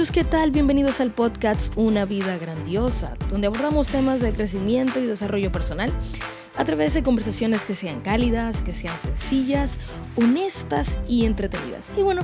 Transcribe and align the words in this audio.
muchachos, 0.00 0.14
¿qué 0.14 0.24
tal? 0.24 0.50
Bienvenidos 0.50 0.98
al 1.02 1.10
podcast 1.10 1.74
Una 1.76 2.06
vida 2.06 2.38
grandiosa, 2.38 3.18
donde 3.28 3.48
abordamos 3.48 3.90
temas 3.90 4.20
de 4.20 4.32
crecimiento 4.32 4.98
y 4.98 5.04
desarrollo 5.04 5.52
personal 5.52 5.92
a 6.56 6.64
través 6.64 6.94
de 6.94 7.02
conversaciones 7.02 7.64
que 7.64 7.74
sean 7.74 8.00
cálidas, 8.00 8.62
que 8.62 8.72
sean 8.72 8.98
sencillas, 8.98 9.78
honestas 10.16 10.98
y 11.06 11.26
entretenidas. 11.26 11.92
Y 11.98 12.02
bueno, 12.02 12.22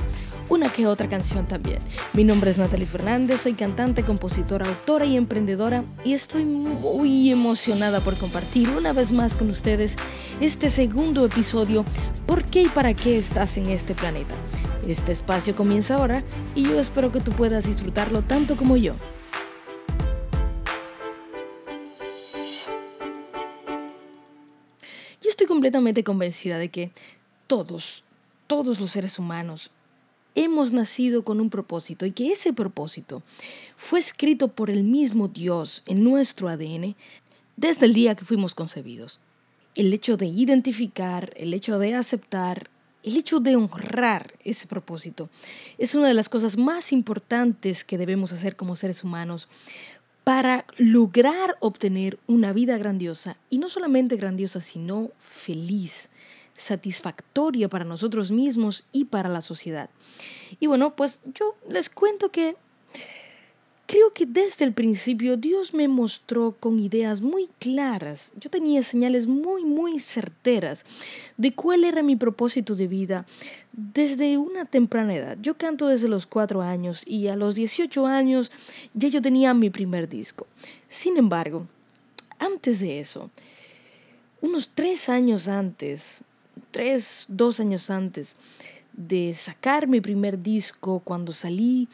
una 0.49 0.69
que 0.69 0.87
otra 0.87 1.07
canción 1.07 1.47
también. 1.47 1.77
Mi 2.13 2.23
nombre 2.23 2.49
es 2.49 2.57
Natalie 2.57 2.87
Fernández, 2.87 3.41
soy 3.41 3.53
cantante, 3.53 4.01
compositora, 4.01 4.67
autora 4.67 5.05
y 5.05 5.15
emprendedora 5.15 5.83
y 6.03 6.13
estoy 6.13 6.45
muy 6.45 7.29
emocionada 7.29 7.99
por 7.99 8.17
compartir 8.17 8.69
una 8.69 8.91
vez 8.91 9.11
más 9.11 9.35
con 9.35 9.51
ustedes 9.51 9.97
este 10.41 10.71
segundo 10.71 11.25
episodio 11.25 11.85
¿Por 12.27 12.43
qué 12.43 12.63
y 12.63 12.67
para 12.67 12.93
qué 12.93 13.17
estás 13.17 13.55
en 13.55 13.69
este 13.69 13.95
planeta? 13.95 14.35
Este 14.87 15.11
espacio 15.11 15.53
comienza 15.53 15.95
ahora 15.95 16.23
y 16.55 16.63
yo 16.63 16.79
espero 16.79 17.11
que 17.11 17.19
tú 17.19 17.33
puedas 17.33 17.65
disfrutarlo 17.65 18.21
tanto 18.21 18.55
como 18.55 18.77
yo. 18.77 18.95
Yo 25.21 25.29
estoy 25.29 25.45
completamente 25.45 26.05
convencida 26.05 26.57
de 26.57 26.69
que 26.69 26.91
todos, 27.47 28.05
todos 28.47 28.79
los 28.79 28.91
seres 28.91 29.19
humanos 29.19 29.71
hemos 30.35 30.71
nacido 30.71 31.25
con 31.25 31.41
un 31.41 31.49
propósito 31.49 32.05
y 32.05 32.13
que 32.13 32.31
ese 32.31 32.53
propósito 32.53 33.21
fue 33.75 33.99
escrito 33.99 34.47
por 34.47 34.69
el 34.69 34.83
mismo 34.83 35.27
Dios 35.27 35.83
en 35.85 36.05
nuestro 36.05 36.47
ADN 36.47 36.95
desde 37.57 37.87
el 37.87 37.93
día 37.93 38.15
que 38.15 38.23
fuimos 38.23 38.55
concebidos. 38.55 39.19
El 39.75 39.91
hecho 39.91 40.15
de 40.15 40.27
identificar, 40.27 41.33
el 41.35 41.53
hecho 41.53 41.77
de 41.77 41.93
aceptar, 41.93 42.69
el 43.07 43.15
hecho 43.15 43.39
de 43.39 43.55
honrar 43.55 44.33
ese 44.43 44.67
propósito 44.67 45.29
es 45.77 45.95
una 45.95 46.09
de 46.09 46.13
las 46.13 46.27
cosas 46.27 46.57
más 46.57 46.91
importantes 46.91 47.85
que 47.85 47.97
debemos 47.97 48.33
hacer 48.33 48.57
como 48.57 48.75
seres 48.75 49.01
humanos 49.01 49.47
para 50.25 50.65
lograr 50.75 51.55
obtener 51.61 52.19
una 52.27 52.51
vida 52.51 52.77
grandiosa 52.77 53.37
y 53.49 53.59
no 53.59 53.69
solamente 53.69 54.17
grandiosa, 54.17 54.59
sino 54.59 55.11
feliz, 55.19 56.09
satisfactoria 56.53 57.69
para 57.69 57.85
nosotros 57.85 58.29
mismos 58.29 58.83
y 58.91 59.05
para 59.05 59.29
la 59.29 59.39
sociedad. 59.39 59.89
Y 60.59 60.67
bueno, 60.67 60.97
pues 60.97 61.21
yo 61.33 61.55
les 61.69 61.89
cuento 61.89 62.29
que 62.29 62.57
Creo 63.87 64.11
que 64.11 64.25
desde 64.25 64.65
el 64.65 64.73
principio 64.73 65.37
Dios 65.37 65.73
me 65.73 65.87
mostró 65.87 66.51
con 66.59 66.77
ideas 66.77 67.21
muy 67.21 67.47
claras. 67.57 68.33
Yo 68.37 68.49
tenía 68.49 68.83
señales 68.83 69.27
muy, 69.27 69.63
muy 69.63 69.99
certeras 69.99 70.85
de 71.37 71.53
cuál 71.53 71.85
era 71.85 72.03
mi 72.03 72.17
propósito 72.17 72.75
de 72.75 72.85
vida 72.85 73.25
desde 73.71 74.37
una 74.37 74.65
temprana 74.65 75.15
edad. 75.15 75.37
Yo 75.41 75.57
canto 75.57 75.87
desde 75.87 76.09
los 76.09 76.27
cuatro 76.27 76.61
años 76.61 77.07
y 77.07 77.29
a 77.29 77.37
los 77.37 77.55
18 77.55 78.05
años 78.05 78.51
ya 78.93 79.07
yo 79.07 79.21
tenía 79.21 79.53
mi 79.53 79.69
primer 79.69 80.09
disco. 80.09 80.47
Sin 80.89 81.15
embargo, 81.15 81.65
antes 82.39 82.81
de 82.81 82.99
eso, 82.99 83.31
unos 84.41 84.69
tres 84.75 85.07
años 85.07 85.47
antes, 85.47 86.25
tres, 86.71 87.23
dos 87.29 87.61
años 87.61 87.89
antes 87.89 88.35
de 88.91 89.33
sacar 89.33 89.87
mi 89.87 90.01
primer 90.01 90.41
disco, 90.41 90.99
cuando 90.99 91.31
salí 91.31 91.87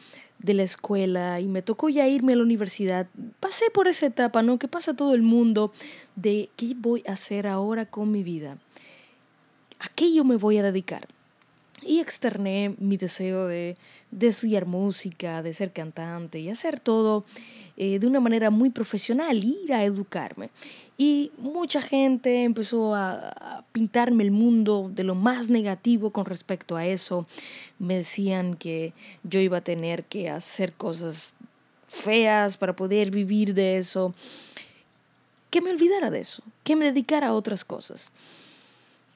de 0.44 0.52
la 0.52 0.62
escuela 0.62 1.40
y 1.40 1.48
me 1.48 1.62
tocó 1.62 1.88
ya 1.88 2.06
irme 2.06 2.34
a 2.34 2.36
la 2.36 2.42
universidad, 2.42 3.06
pasé 3.40 3.70
por 3.70 3.88
esa 3.88 4.06
etapa, 4.06 4.42
¿no? 4.42 4.58
Que 4.58 4.68
pasa 4.68 4.94
todo 4.94 5.14
el 5.14 5.22
mundo 5.22 5.72
de 6.16 6.50
qué 6.56 6.74
voy 6.76 7.02
a 7.08 7.12
hacer 7.12 7.46
ahora 7.46 7.86
con 7.86 8.12
mi 8.12 8.22
vida. 8.22 8.58
¿A 9.80 9.88
qué 9.88 10.12
yo 10.12 10.22
me 10.24 10.36
voy 10.36 10.58
a 10.58 10.62
dedicar? 10.62 11.08
Y 11.86 12.00
externé 12.00 12.74
mi 12.78 12.96
deseo 12.96 13.46
de, 13.46 13.76
de 14.10 14.26
estudiar 14.28 14.66
música, 14.66 15.42
de 15.42 15.52
ser 15.52 15.72
cantante 15.72 16.38
y 16.38 16.48
hacer 16.48 16.80
todo 16.80 17.24
eh, 17.76 17.98
de 17.98 18.06
una 18.06 18.20
manera 18.20 18.50
muy 18.50 18.70
profesional, 18.70 19.42
ir 19.42 19.72
a 19.72 19.82
educarme. 19.82 20.50
Y 20.96 21.32
mucha 21.38 21.82
gente 21.82 22.44
empezó 22.44 22.94
a, 22.94 23.64
pintarme 23.72 24.22
el 24.22 24.30
mundo 24.30 24.92
de 24.94 25.02
lo 25.02 25.16
más 25.16 25.50
negativo 25.50 26.10
con 26.10 26.24
respecto 26.24 26.76
a 26.76 26.86
eso. 26.86 27.26
Me 27.80 27.96
decían 27.96 28.54
que 28.54 28.92
yo 29.24 29.40
iba 29.40 29.58
a 29.58 29.64
tener 29.64 30.04
que 30.04 30.30
hacer 30.30 30.72
cosas 30.72 31.34
feas 31.88 32.56
para 32.56 32.76
poder 32.76 33.10
vivir 33.10 33.54
de 33.54 33.78
eso. 33.78 34.14
Que 35.50 35.60
me 35.60 35.70
olvidara 35.70 36.10
de 36.10 36.20
eso, 36.20 36.44
que 36.62 36.76
me 36.76 36.84
dedicara 36.84 37.28
a 37.28 37.34
otras 37.34 37.64
cosas. 37.64 38.12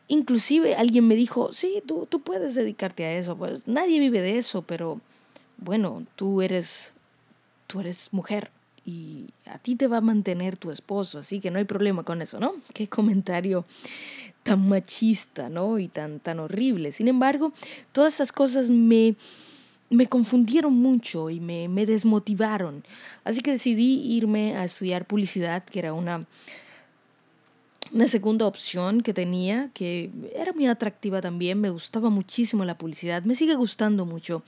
Inclusive 0.08 0.74
alguien 0.74 1.06
me 1.06 1.14
dijo, 1.14 1.52
sí, 1.52 1.82
tú, 1.86 2.06
tú 2.08 2.20
puedes 2.20 2.54
dedicarte 2.54 3.04
a 3.04 3.12
eso, 3.12 3.36
pues 3.36 3.68
nadie 3.68 4.00
vive 4.00 4.20
de 4.22 4.38
eso, 4.38 4.62
pero 4.62 5.00
bueno, 5.58 6.04
tú 6.16 6.42
eres 6.42 6.94
tú 7.68 7.80
eres 7.80 8.08
mujer 8.12 8.50
y 8.84 9.26
a 9.44 9.58
ti 9.58 9.76
te 9.76 9.86
va 9.86 9.98
a 9.98 10.00
mantener 10.00 10.56
tu 10.56 10.70
esposo, 10.70 11.18
así 11.18 11.38
que 11.38 11.50
no 11.50 11.58
hay 11.58 11.64
problema 11.64 12.02
con 12.02 12.22
eso, 12.22 12.40
¿no? 12.40 12.54
Qué 12.72 12.88
comentario 12.88 13.66
tan 14.42 14.66
machista, 14.66 15.50
¿no? 15.50 15.78
Y 15.78 15.88
tan, 15.88 16.20
tan 16.20 16.40
horrible. 16.40 16.90
Sin 16.90 17.06
embargo, 17.06 17.52
todas 17.92 18.14
esas 18.14 18.32
cosas 18.32 18.70
me, 18.70 19.14
me 19.90 20.06
confundieron 20.06 20.72
mucho 20.72 21.28
y 21.28 21.38
me, 21.38 21.68
me 21.68 21.84
desmotivaron. 21.84 22.82
Así 23.24 23.42
que 23.42 23.50
decidí 23.50 24.16
irme 24.16 24.56
a 24.56 24.64
estudiar 24.64 25.04
publicidad, 25.04 25.62
que 25.64 25.80
era 25.80 25.92
una, 25.92 26.24
una 27.92 28.08
segunda 28.08 28.46
opción 28.46 29.02
que 29.02 29.14
tenía, 29.14 29.70
que 29.74 30.10
era 30.34 30.52
muy 30.52 30.66
atractiva 30.66 31.20
también, 31.20 31.60
me 31.60 31.70
gustaba 31.70 32.10
muchísimo 32.10 32.64
la 32.64 32.76
publicidad, 32.76 33.22
me 33.22 33.34
sigue 33.34 33.54
gustando 33.54 34.04
mucho 34.04 34.42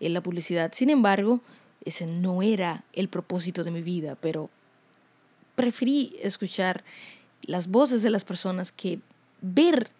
eh, 0.00 0.08
la 0.08 0.22
publicidad. 0.22 0.72
Sin 0.74 0.90
embargo, 0.90 1.40
ese 1.84 2.06
no 2.06 2.42
era 2.42 2.84
el 2.92 3.08
propósito 3.08 3.64
de 3.64 3.70
mi 3.70 3.82
vida, 3.82 4.16
pero 4.20 4.50
preferí 5.54 6.14
escuchar 6.22 6.84
las 7.42 7.68
voces 7.68 8.02
de 8.02 8.10
las 8.10 8.24
personas 8.24 8.72
que 8.72 9.00
ver 9.40 9.90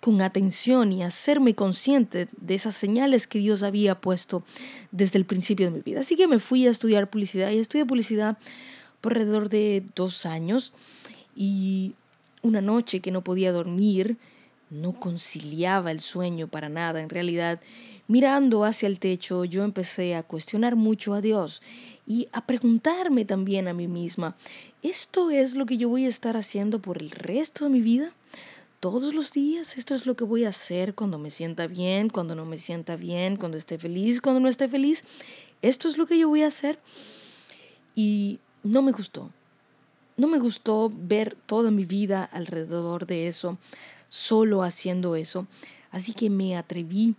con 0.00 0.20
atención 0.20 0.92
y 0.92 1.04
hacerme 1.04 1.54
consciente 1.54 2.28
de 2.36 2.54
esas 2.54 2.74
señales 2.74 3.28
que 3.28 3.38
Dios 3.38 3.62
había 3.62 4.00
puesto 4.00 4.42
desde 4.90 5.18
el 5.18 5.24
principio 5.24 5.66
de 5.66 5.72
mi 5.72 5.80
vida. 5.80 6.00
Así 6.00 6.16
que 6.16 6.26
me 6.26 6.40
fui 6.40 6.66
a 6.66 6.70
estudiar 6.70 7.08
publicidad 7.08 7.50
y 7.50 7.58
estudié 7.58 7.86
publicidad 7.86 8.36
por 9.00 9.12
alrededor 9.12 9.48
de 9.48 9.84
dos 9.94 10.26
años 10.26 10.72
y 11.34 11.94
una 12.42 12.60
noche 12.60 13.00
que 13.00 13.10
no 13.10 13.22
podía 13.22 13.52
dormir, 13.52 14.16
no 14.70 14.98
conciliaba 14.98 15.90
el 15.90 16.00
sueño 16.00 16.48
para 16.48 16.68
nada 16.68 17.00
en 17.00 17.10
realidad 17.10 17.60
Mirando 18.08 18.64
hacia 18.64 18.88
el 18.88 18.98
techo, 18.98 19.44
yo 19.44 19.62
empecé 19.64 20.16
a 20.16 20.22
cuestionar 20.22 20.74
mucho 20.74 21.14
a 21.14 21.20
Dios 21.20 21.62
y 22.06 22.28
a 22.32 22.44
preguntarme 22.44 23.24
también 23.24 23.68
a 23.68 23.74
mí 23.74 23.86
misma, 23.86 24.36
¿esto 24.82 25.30
es 25.30 25.54
lo 25.54 25.66
que 25.66 25.78
yo 25.78 25.88
voy 25.88 26.04
a 26.04 26.08
estar 26.08 26.36
haciendo 26.36 26.82
por 26.82 27.00
el 27.00 27.10
resto 27.10 27.64
de 27.64 27.70
mi 27.70 27.80
vida? 27.80 28.12
Todos 28.80 29.14
los 29.14 29.32
días, 29.32 29.78
esto 29.78 29.94
es 29.94 30.04
lo 30.04 30.16
que 30.16 30.24
voy 30.24 30.44
a 30.44 30.48
hacer 30.48 30.94
cuando 30.94 31.16
me 31.16 31.30
sienta 31.30 31.68
bien, 31.68 32.10
cuando 32.10 32.34
no 32.34 32.44
me 32.44 32.58
sienta 32.58 32.96
bien, 32.96 33.36
cuando 33.36 33.56
esté 33.56 33.78
feliz, 33.78 34.20
cuando 34.20 34.40
no 34.40 34.48
esté 34.48 34.68
feliz. 34.68 35.04
Esto 35.62 35.88
es 35.88 35.96
lo 35.96 36.04
que 36.04 36.18
yo 36.18 36.28
voy 36.28 36.42
a 36.42 36.48
hacer. 36.48 36.80
Y 37.94 38.40
no 38.64 38.82
me 38.82 38.90
gustó. 38.90 39.30
No 40.16 40.26
me 40.28 40.38
gustó 40.38 40.92
ver 40.94 41.36
toda 41.46 41.70
mi 41.70 41.84
vida 41.84 42.24
alrededor 42.24 43.06
de 43.06 43.28
eso, 43.28 43.58
solo 44.10 44.62
haciendo 44.62 45.16
eso. 45.16 45.46
Así 45.90 46.12
que 46.12 46.30
me 46.30 46.56
atreví 46.56 47.14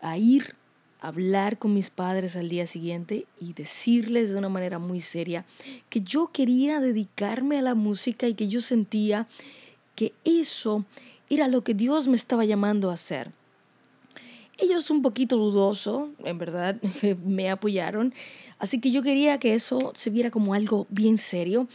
a 0.00 0.16
ir 0.16 0.54
a 1.00 1.08
hablar 1.08 1.58
con 1.58 1.74
mis 1.74 1.90
padres 1.90 2.36
al 2.36 2.48
día 2.48 2.66
siguiente 2.66 3.26
y 3.40 3.52
decirles 3.52 4.30
de 4.30 4.36
una 4.36 4.48
manera 4.48 4.78
muy 4.78 5.00
seria 5.00 5.44
que 5.88 6.00
yo 6.00 6.30
quería 6.32 6.80
dedicarme 6.80 7.58
a 7.58 7.62
la 7.62 7.74
música 7.74 8.26
y 8.26 8.34
que 8.34 8.48
yo 8.48 8.60
sentía 8.60 9.26
que 9.94 10.12
eso 10.24 10.84
era 11.30 11.46
lo 11.46 11.62
que 11.62 11.74
Dios 11.74 12.08
me 12.08 12.16
estaba 12.16 12.44
llamando 12.44 12.90
a 12.90 12.94
hacer. 12.94 13.30
Ellos 14.58 14.90
un 14.90 15.02
poquito 15.02 15.36
dudoso, 15.36 16.10
en 16.24 16.36
verdad, 16.38 16.80
me 17.24 17.50
apoyaron, 17.50 18.12
así 18.58 18.80
que 18.80 18.90
yo 18.90 19.02
quería 19.02 19.38
que 19.38 19.54
eso 19.54 19.92
se 19.94 20.10
viera 20.10 20.30
como 20.30 20.54
algo 20.54 20.86
bien 20.90 21.16
serio. 21.16 21.68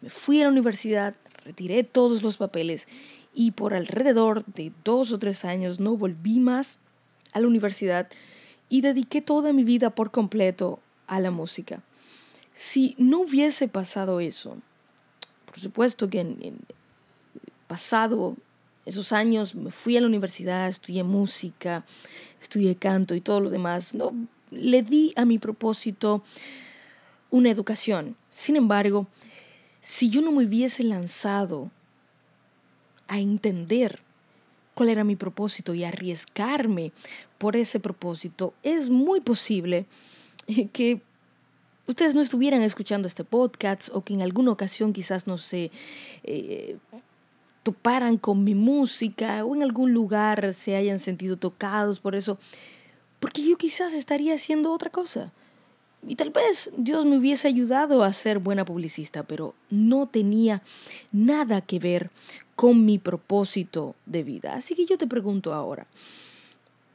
Me 0.00 0.08
fui 0.08 0.40
a 0.40 0.44
la 0.44 0.50
universidad, 0.50 1.14
retiré 1.44 1.84
todos 1.84 2.22
los 2.22 2.38
papeles 2.38 2.88
y 3.34 3.52
por 3.52 3.74
alrededor 3.74 4.44
de 4.46 4.72
dos 4.84 5.12
o 5.12 5.18
tres 5.18 5.44
años 5.44 5.80
no 5.80 5.96
volví 5.96 6.40
más 6.40 6.78
a 7.32 7.40
la 7.40 7.46
universidad 7.46 8.08
y 8.68 8.80
dediqué 8.80 9.20
toda 9.20 9.52
mi 9.52 9.64
vida 9.64 9.90
por 9.90 10.10
completo 10.10 10.80
a 11.06 11.20
la 11.20 11.30
música. 11.30 11.82
Si 12.54 12.94
no 12.98 13.20
hubiese 13.20 13.68
pasado 13.68 14.20
eso, 14.20 14.56
por 15.46 15.58
supuesto 15.58 16.08
que 16.08 16.20
en, 16.20 16.58
pasado 17.66 18.36
esos 18.86 19.12
años 19.12 19.54
me 19.54 19.70
fui 19.70 19.96
a 19.96 20.00
la 20.00 20.06
universidad, 20.06 20.68
estudié 20.68 21.04
música, 21.04 21.84
estudié 22.40 22.76
canto 22.76 23.14
y 23.14 23.20
todo 23.20 23.40
lo 23.40 23.50
demás, 23.50 23.94
no 23.94 24.12
le 24.50 24.82
di 24.82 25.12
a 25.16 25.24
mi 25.24 25.38
propósito 25.38 26.22
una 27.30 27.50
educación. 27.50 28.16
Sin 28.28 28.56
embargo, 28.56 29.06
si 29.80 30.10
yo 30.10 30.20
no 30.22 30.32
me 30.32 30.44
hubiese 30.44 30.82
lanzado 30.82 31.70
a 33.08 33.18
entender 33.18 34.00
cuál 34.74 34.88
era 34.88 35.04
mi 35.04 35.16
propósito 35.16 35.74
y 35.74 35.84
arriesgarme 35.84 36.92
por 37.38 37.56
ese 37.56 37.80
propósito, 37.80 38.54
es 38.62 38.90
muy 38.90 39.20
posible 39.20 39.86
que 40.72 41.00
ustedes 41.86 42.14
no 42.14 42.20
estuvieran 42.20 42.62
escuchando 42.62 43.08
este 43.08 43.24
podcast 43.24 43.88
o 43.92 44.02
que 44.02 44.14
en 44.14 44.22
alguna 44.22 44.52
ocasión 44.52 44.92
quizás 44.92 45.26
no 45.26 45.38
se 45.38 45.70
eh, 46.24 46.76
toparan 47.62 48.16
con 48.16 48.44
mi 48.44 48.54
música 48.54 49.44
o 49.44 49.54
en 49.54 49.62
algún 49.62 49.92
lugar 49.92 50.54
se 50.54 50.76
hayan 50.76 50.98
sentido 50.98 51.36
tocados 51.36 52.00
por 52.00 52.14
eso, 52.14 52.38
porque 53.18 53.46
yo 53.46 53.56
quizás 53.56 53.92
estaría 53.92 54.34
haciendo 54.34 54.72
otra 54.72 54.90
cosa. 54.90 55.32
Y 56.06 56.16
tal 56.16 56.30
vez 56.30 56.70
Dios 56.76 57.04
me 57.04 57.18
hubiese 57.18 57.46
ayudado 57.46 58.02
a 58.02 58.12
ser 58.14 58.38
buena 58.38 58.64
publicista, 58.64 59.22
pero 59.22 59.54
no 59.68 60.06
tenía 60.06 60.62
nada 61.12 61.60
que 61.60 61.78
ver 61.78 62.10
con 62.56 62.86
mi 62.86 62.98
propósito 62.98 63.94
de 64.06 64.22
vida. 64.22 64.54
Así 64.54 64.74
que 64.74 64.86
yo 64.86 64.96
te 64.96 65.06
pregunto 65.06 65.52
ahora, 65.52 65.86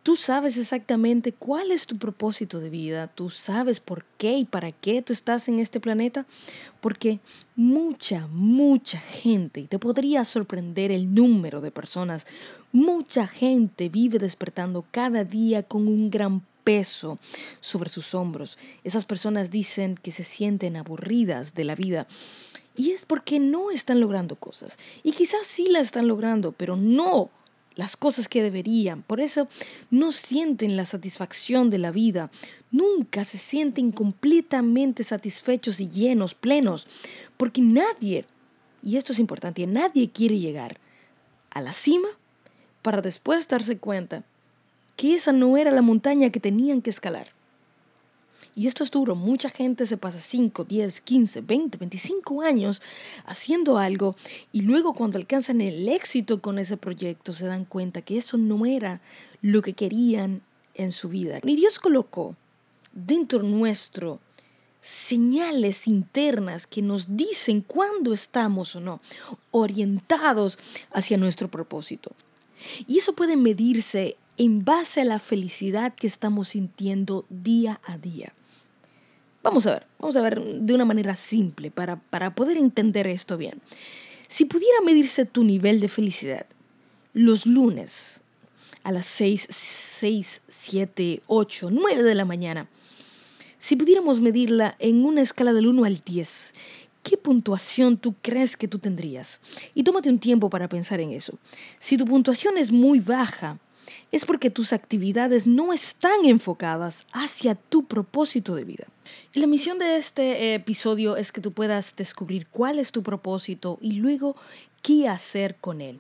Tú 0.06 0.16
sabes 0.16 0.56
exactamente 0.58 1.32
cuál 1.34 1.72
es 1.72 1.88
tu 1.88 1.98
propósito 1.98 2.60
de 2.60 2.70
vida, 2.70 3.08
tú 3.08 3.32
sabes 3.32 3.80
por 3.80 4.06
qué 4.20 4.38
y 4.38 4.46
para 4.46 4.72
qué 4.72 5.02
tú 5.02 5.14
estás 5.14 5.48
en 5.50 5.58
este 5.58 5.80
planeta, 5.80 6.28
porque 6.80 7.20
mucha, 7.56 8.28
mucha 8.28 9.00
gente, 9.00 9.62
y 9.62 9.64
te 9.66 9.80
podría 9.80 10.24
sorprender 10.24 10.92
el 10.92 11.12
número 11.12 11.60
de 11.60 11.72
personas, 11.72 12.28
mucha 12.72 13.26
gente 13.26 13.90
vive 13.90 14.20
despertando 14.20 14.86
cada 14.92 15.24
día 15.24 15.64
con 15.64 15.88
un 15.88 16.12
gran 16.12 16.44
peso 16.64 17.18
sobre 17.60 17.90
sus 17.90 18.14
hombros. 18.14 18.60
Esas 18.84 19.06
personas 19.06 19.50
dicen 19.50 19.96
que 19.96 20.12
se 20.12 20.24
sienten 20.24 20.76
aburridas 20.76 21.56
de 21.56 21.64
la 21.64 21.74
vida. 21.74 22.06
Y 22.78 22.92
es 22.92 23.06
porque 23.06 23.40
no 23.40 23.72
están 23.72 24.00
logrando 24.00 24.36
cosas. 24.36 24.78
Y 25.02 25.14
quizás 25.14 25.48
sí 25.48 25.68
la 25.68 25.80
están 25.80 26.08
logrando, 26.08 26.52
pero 26.52 26.76
no 26.76 27.32
las 27.76 27.98
cosas 27.98 28.28
que 28.28 28.44
deberían. 28.44 29.04
Por 29.04 29.20
eso 29.20 29.48
no 29.92 30.12
sienten 30.12 30.78
la 30.78 30.86
satisfacción 30.86 31.70
de 31.70 31.78
la 31.78 31.92
vida. 31.92 32.32
Nunca 32.72 33.24
se 33.24 33.38
sienten 33.38 33.92
completamente 33.92 35.04
satisfechos 35.04 35.80
y 35.80 35.90
llenos, 35.90 36.34
plenos. 36.34 36.88
Porque 37.38 37.62
nadie, 37.62 38.26
y 38.82 38.98
esto 38.98 39.14
es 39.14 39.20
importante, 39.20 39.68
nadie 39.68 40.10
quiere 40.10 40.40
llegar 40.40 40.80
a 41.52 41.62
la 41.62 41.74
cima 41.74 42.08
para 42.82 43.02
después 43.02 43.48
darse 43.48 43.78
cuenta 43.78 44.24
que 44.96 45.14
esa 45.14 45.32
no 45.32 45.58
era 45.58 45.72
la 45.72 45.82
montaña 45.82 46.30
que 46.30 46.40
tenían 46.40 46.82
que 46.82 46.90
escalar. 46.90 47.35
Y 48.56 48.68
esto 48.68 48.84
es 48.86 48.92
duro. 48.92 49.16
Mucha 49.16 49.50
gente 49.50 49.86
se 49.86 49.98
pasa 49.98 50.20
5, 50.20 50.64
10, 50.64 51.02
15, 51.02 51.42
20, 51.42 51.78
25 51.78 52.42
años 52.42 52.82
haciendo 53.26 53.78
algo 53.78 54.16
y 54.54 54.62
luego 54.62 54.94
cuando 54.94 55.18
alcanzan 55.18 55.60
el 55.60 55.90
éxito 55.90 56.42
con 56.42 56.58
ese 56.58 56.78
proyecto 56.78 57.34
se 57.34 57.46
dan 57.46 57.66
cuenta 57.66 58.02
que 58.02 58.18
eso 58.18 58.38
no 58.38 58.66
era 58.66 59.02
lo 59.42 59.62
que 59.62 59.74
querían 59.74 60.42
en 60.74 60.94
su 60.94 61.10
vida. 61.10 61.40
Y 61.44 61.56
Dios 61.58 61.80
colocó 61.80 62.36
dentro 62.94 63.44
nuestro 63.44 64.20
señales 64.80 65.88
internas 65.88 66.68
que 66.68 66.82
nos 66.82 67.18
dicen 67.18 67.62
cuándo 67.62 68.14
estamos 68.14 68.76
o 68.76 68.80
no 68.80 69.02
orientados 69.52 70.60
hacia 70.92 71.18
nuestro 71.18 71.50
propósito. 71.50 72.12
Y 72.88 73.00
eso 73.00 73.14
puede 73.14 73.36
medirse 73.36 74.16
en 74.38 74.64
base 74.64 75.02
a 75.02 75.06
la 75.06 75.20
felicidad 75.20 75.94
que 75.96 76.08
estamos 76.08 76.50
sintiendo 76.50 77.26
día 77.30 77.82
a 77.84 77.98
día. 77.98 78.34
Vamos 79.46 79.68
a 79.68 79.74
ver, 79.74 79.86
vamos 80.00 80.16
a 80.16 80.24
ver 80.24 80.42
de 80.42 80.74
una 80.74 80.86
manera 80.86 81.16
simple 81.16 81.70
para, 81.70 81.98
para 81.98 82.34
poder 82.34 82.58
entender 82.58 83.06
esto 83.06 83.38
bien. 83.38 83.62
Si 84.28 84.46
pudiera 84.46 84.82
medirse 84.84 85.24
tu 85.26 85.44
nivel 85.44 85.80
de 85.80 85.88
felicidad 85.88 86.48
los 87.14 87.46
lunes 87.46 88.22
a 88.82 88.92
las 88.92 89.06
6, 89.06 89.46
6, 89.48 90.42
7, 90.48 91.22
8, 91.28 91.70
9 91.72 92.02
de 92.02 92.16
la 92.16 92.26
mañana, 92.26 92.68
si 93.60 93.76
pudiéramos 93.76 94.20
medirla 94.20 94.76
en 94.80 95.06
una 95.06 95.22
escala 95.22 95.54
del 95.54 95.68
1 95.68 95.86
al 95.86 96.02
10, 96.04 96.56
¿qué 97.04 97.16
puntuación 97.16 97.98
tú 97.98 98.16
crees 98.24 98.58
que 98.58 98.68
tú 98.68 98.80
tendrías? 98.80 99.42
Y 99.76 99.84
tómate 99.84 100.10
un 100.10 100.18
tiempo 100.18 100.50
para 100.50 100.68
pensar 100.68 101.00
en 101.02 101.12
eso. 101.12 101.38
Si 101.78 101.98
tu 101.98 102.06
puntuación 102.06 102.58
es 102.58 102.72
muy 102.72 103.00
baja, 103.00 103.60
es 104.12 104.26
porque 104.26 104.50
tus 104.50 104.74
actividades 104.74 105.48
no 105.48 105.74
están 105.74 106.26
enfocadas 106.26 107.06
hacia 107.12 107.56
tu 107.56 107.86
propósito 107.86 108.56
de 108.56 108.64
vida. 108.64 108.88
Y 109.34 109.40
la 109.40 109.48
misión 109.48 109.78
de 109.78 109.98
este 109.98 110.56
episodio 110.56 111.18
es 111.18 111.32
que 111.32 111.42
tú 111.42 111.52
puedas 111.52 111.96
descubrir 111.96 112.48
cuál 112.48 112.80
es 112.80 112.92
tu 112.92 113.04
propósito 113.04 113.78
y 113.82 113.94
luego 113.94 114.36
qué 114.82 115.08
hacer 115.08 115.56
con 115.56 115.82
él. 115.82 116.00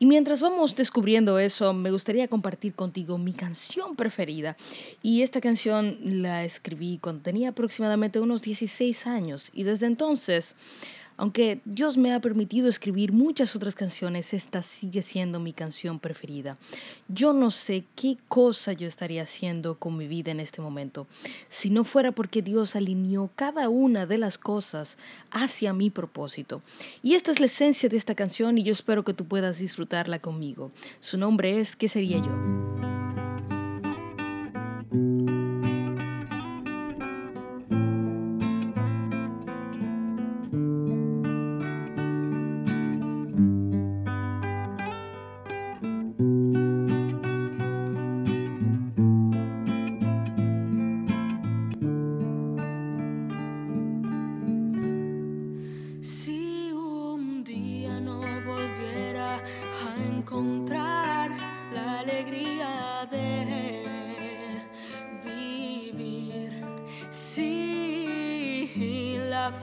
Y 0.00 0.06
mientras 0.06 0.40
vamos 0.40 0.74
descubriendo 0.74 1.38
eso, 1.38 1.72
me 1.72 1.92
gustaría 1.92 2.26
compartir 2.26 2.74
contigo 2.74 3.16
mi 3.16 3.32
canción 3.32 3.94
preferida. 3.94 4.56
Y 5.02 5.22
esta 5.22 5.40
canción 5.40 5.98
la 6.02 6.44
escribí 6.44 6.98
cuando 6.98 7.22
tenía 7.22 7.50
aproximadamente 7.50 8.18
unos 8.18 8.42
16 8.42 9.06
años 9.06 9.50
y 9.54 9.62
desde 9.62 9.86
entonces 9.86 10.56
aunque 11.16 11.60
Dios 11.64 11.96
me 11.96 12.12
ha 12.12 12.20
permitido 12.20 12.68
escribir 12.68 13.12
muchas 13.12 13.54
otras 13.54 13.74
canciones, 13.74 14.34
esta 14.34 14.62
sigue 14.62 15.02
siendo 15.02 15.40
mi 15.40 15.52
canción 15.52 15.98
preferida. 15.98 16.56
Yo 17.08 17.32
no 17.32 17.50
sé 17.50 17.84
qué 17.96 18.16
cosa 18.28 18.72
yo 18.72 18.86
estaría 18.86 19.22
haciendo 19.22 19.76
con 19.76 19.96
mi 19.96 20.08
vida 20.08 20.30
en 20.30 20.40
este 20.40 20.60
momento 20.60 21.06
si 21.48 21.70
no 21.70 21.84
fuera 21.84 22.12
porque 22.12 22.42
Dios 22.42 22.76
alineó 22.76 23.30
cada 23.36 23.68
una 23.68 24.06
de 24.06 24.18
las 24.18 24.38
cosas 24.38 24.98
hacia 25.30 25.72
mi 25.72 25.90
propósito. 25.90 26.62
Y 27.02 27.14
esta 27.14 27.30
es 27.30 27.40
la 27.40 27.46
esencia 27.46 27.88
de 27.88 27.96
esta 27.96 28.14
canción 28.14 28.58
y 28.58 28.62
yo 28.62 28.72
espero 28.72 29.04
que 29.04 29.14
tú 29.14 29.24
puedas 29.24 29.58
disfrutarla 29.58 30.18
conmigo. 30.18 30.70
Su 31.00 31.18
nombre 31.18 31.60
es 31.60 31.76
¿Qué 31.76 31.88
sería 31.88 32.18
yo? 32.18 32.83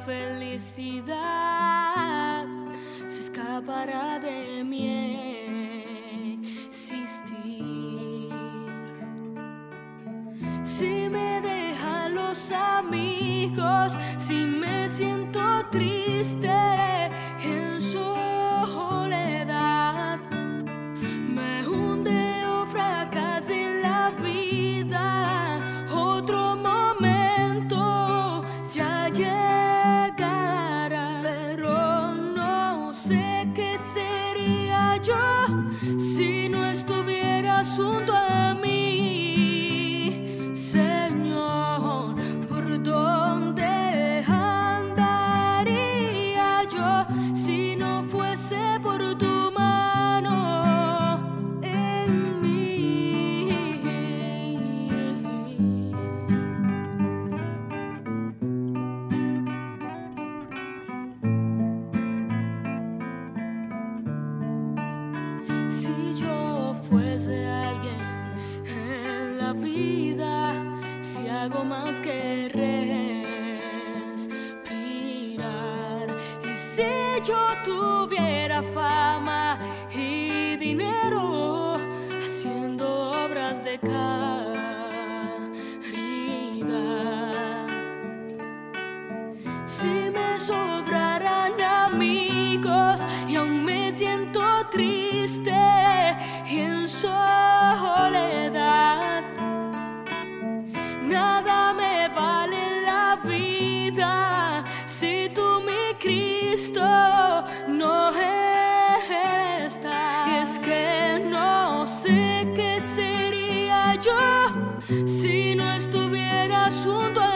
Felicidad 0.05 1.15
se 3.07 3.21
escapará 3.21 4.19
de 4.19 4.63
mi 4.63 4.87
existir. 6.67 8.29
Si 10.63 11.09
me 11.09 11.41
dejan 11.41 12.15
los 12.15 12.51
amigos, 12.51 13.97
si 14.17 14.45
me 14.45 14.87
siento 14.89 15.39
triste 15.71 16.49
no 115.61 115.71
estuvieras 115.73 116.75
junto 116.83 117.21
a 117.21 117.30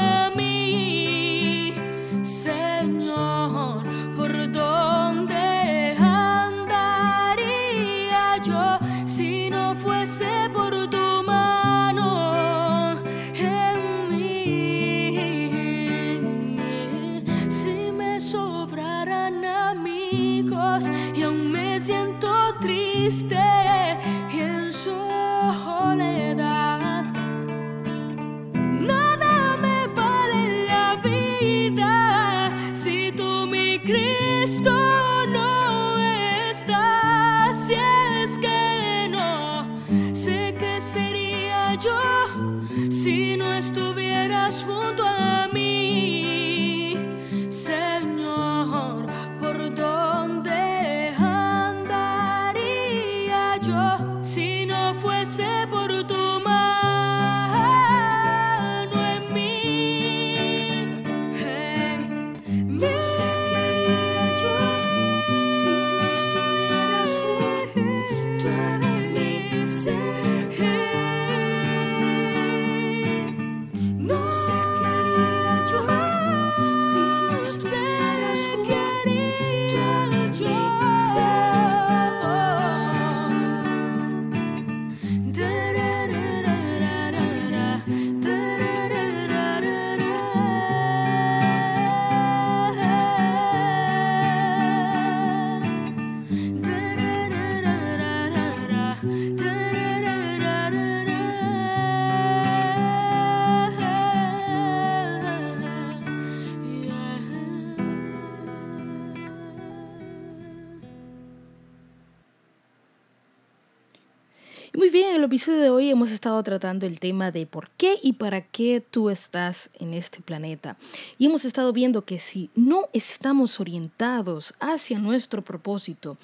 episodio 115.36 115.60
de 115.60 115.70
hoy 115.70 115.90
hemos 115.90 116.12
estado 116.12 116.42
tratando 116.44 116.86
el 116.86 116.98
tema 117.02 117.30
de 117.30 117.46
por 117.46 117.70
qué 117.72 117.98
y 118.02 118.14
para 118.14 118.40
qué 118.40 118.82
tú 118.90 119.10
estás 119.10 119.70
en 119.82 119.94
este 119.94 120.22
planeta. 120.22 120.78
Y 121.18 121.26
hemos 121.26 121.44
estado 121.44 121.74
viendo 121.74 122.06
que 122.06 122.20
si 122.20 122.50
no 122.56 122.88
estamos 122.94 123.60
orientados 123.60 124.54
hacia 124.62 124.98
nuestro 124.98 125.42
propósito, 125.42 126.16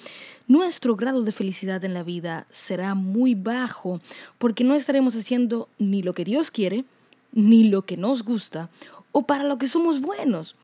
nuestro 0.48 0.96
grado 0.96 1.24
de 1.24 1.32
felicidad 1.32 1.84
en 1.84 1.92
la 1.92 2.02
vida 2.02 2.46
será 2.48 2.94
muy 2.94 3.34
bajo 3.34 4.00
porque 4.38 4.64
no 4.64 4.74
estaremos 4.74 5.14
haciendo 5.14 5.68
ni 5.78 6.02
lo 6.02 6.14
que 6.14 6.24
Dios 6.24 6.50
quiere, 6.50 6.86
ni 7.32 7.64
lo 7.64 7.82
que 7.82 7.98
nos 7.98 8.24
gusta 8.24 8.70
o 9.12 9.26
para 9.26 9.44
lo 9.44 9.58
que 9.58 9.68
somos 9.68 10.00
buenos. 10.00 10.56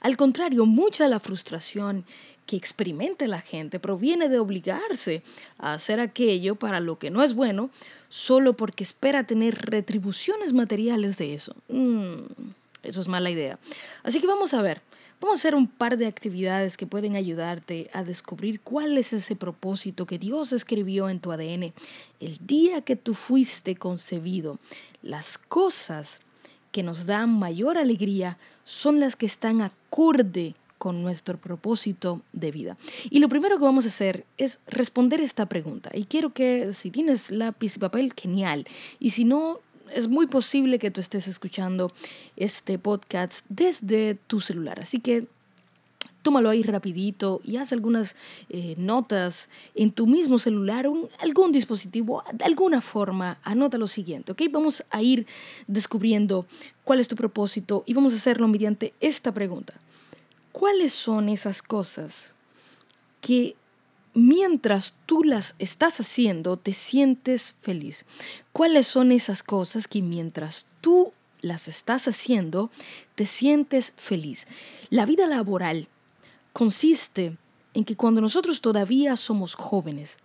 Al 0.00 0.16
contrario, 0.16 0.66
mucha 0.66 1.04
de 1.04 1.10
la 1.10 1.20
frustración 1.20 2.04
que 2.46 2.56
experimenta 2.56 3.26
la 3.26 3.40
gente 3.40 3.78
proviene 3.78 4.28
de 4.28 4.38
obligarse 4.38 5.22
a 5.58 5.74
hacer 5.74 6.00
aquello 6.00 6.56
para 6.56 6.80
lo 6.80 6.98
que 6.98 7.10
no 7.10 7.22
es 7.22 7.34
bueno 7.34 7.70
solo 8.08 8.54
porque 8.54 8.84
espera 8.84 9.24
tener 9.24 9.54
retribuciones 9.70 10.52
materiales 10.52 11.16
de 11.18 11.34
eso. 11.34 11.54
Mm, 11.68 12.24
eso 12.82 13.00
es 13.00 13.08
mala 13.08 13.30
idea. 13.30 13.58
Así 14.02 14.20
que 14.20 14.26
vamos 14.26 14.54
a 14.54 14.62
ver, 14.62 14.82
vamos 15.20 15.38
a 15.38 15.40
hacer 15.40 15.54
un 15.54 15.68
par 15.68 15.96
de 15.96 16.06
actividades 16.06 16.76
que 16.76 16.86
pueden 16.86 17.16
ayudarte 17.16 17.88
a 17.92 18.02
descubrir 18.02 18.60
cuál 18.60 18.98
es 18.98 19.12
ese 19.12 19.36
propósito 19.36 20.04
que 20.04 20.18
Dios 20.18 20.52
escribió 20.52 21.08
en 21.08 21.20
tu 21.20 21.32
ADN 21.32 21.72
el 22.20 22.38
día 22.40 22.82
que 22.82 22.96
tú 22.96 23.14
fuiste 23.14 23.76
concebido. 23.76 24.58
Las 25.02 25.38
cosas 25.38 26.20
que 26.72 26.82
nos 26.82 27.06
dan 27.06 27.38
mayor 27.38 27.78
alegría 27.78 28.36
son 28.64 29.00
las 29.00 29.16
que 29.16 29.26
están 29.26 29.60
acorde 29.60 30.54
con 30.78 31.00
nuestro 31.02 31.38
propósito 31.38 32.22
de 32.32 32.50
vida. 32.50 32.76
Y 33.08 33.20
lo 33.20 33.28
primero 33.28 33.56
que 33.56 33.64
vamos 33.64 33.84
a 33.84 33.88
hacer 33.88 34.26
es 34.36 34.58
responder 34.66 35.20
esta 35.20 35.46
pregunta. 35.46 35.90
Y 35.94 36.06
quiero 36.06 36.32
que 36.32 36.72
si 36.72 36.90
tienes 36.90 37.30
lápiz 37.30 37.76
y 37.76 37.78
papel, 37.78 38.12
genial. 38.16 38.64
Y 38.98 39.10
si 39.10 39.24
no, 39.24 39.60
es 39.94 40.08
muy 40.08 40.26
posible 40.26 40.80
que 40.80 40.90
tú 40.90 41.00
estés 41.00 41.28
escuchando 41.28 41.92
este 42.36 42.78
podcast 42.78 43.46
desde 43.48 44.16
tu 44.26 44.40
celular. 44.40 44.80
Así 44.80 44.98
que 44.98 45.26
tómalo 46.22 46.50
ahí 46.50 46.62
rapidito 46.62 47.40
y 47.44 47.56
haz 47.56 47.72
algunas 47.72 48.16
eh, 48.48 48.74
notas 48.78 49.50
en 49.74 49.92
tu 49.92 50.06
mismo 50.06 50.38
celular 50.38 50.86
o 50.86 51.08
algún 51.20 51.52
dispositivo, 51.52 52.24
de 52.32 52.44
alguna 52.44 52.80
forma, 52.80 53.38
anota 53.42 53.76
lo 53.78 53.88
siguiente, 53.88 54.32
¿ok? 54.32 54.42
Vamos 54.50 54.84
a 54.90 55.02
ir 55.02 55.26
descubriendo 55.66 56.46
cuál 56.84 57.00
es 57.00 57.08
tu 57.08 57.16
propósito 57.16 57.82
y 57.86 57.94
vamos 57.94 58.12
a 58.12 58.16
hacerlo 58.16 58.48
mediante 58.48 58.94
esta 59.00 59.32
pregunta. 59.32 59.74
¿Cuáles 60.52 60.92
son 60.92 61.28
esas 61.28 61.62
cosas 61.62 62.34
que 63.20 63.56
mientras 64.14 64.94
tú 65.06 65.24
las 65.24 65.54
estás 65.58 65.98
haciendo 66.00 66.56
te 66.56 66.72
sientes 66.72 67.54
feliz? 67.62 68.04
¿Cuáles 68.52 68.86
son 68.86 69.12
esas 69.12 69.42
cosas 69.42 69.88
que 69.88 70.02
mientras 70.02 70.66
tú 70.80 71.12
las 71.40 71.68
estás 71.68 72.06
haciendo 72.06 72.70
te 73.14 73.26
sientes 73.26 73.94
feliz? 73.96 74.46
La 74.90 75.06
vida 75.06 75.26
laboral 75.26 75.88
consiste 76.52 77.36
en 77.74 77.84
que 77.84 77.96
cuando 77.96 78.20
nosotros 78.20 78.60
todavía 78.60 79.16
somos 79.16 79.54
jóvenes, 79.54 80.18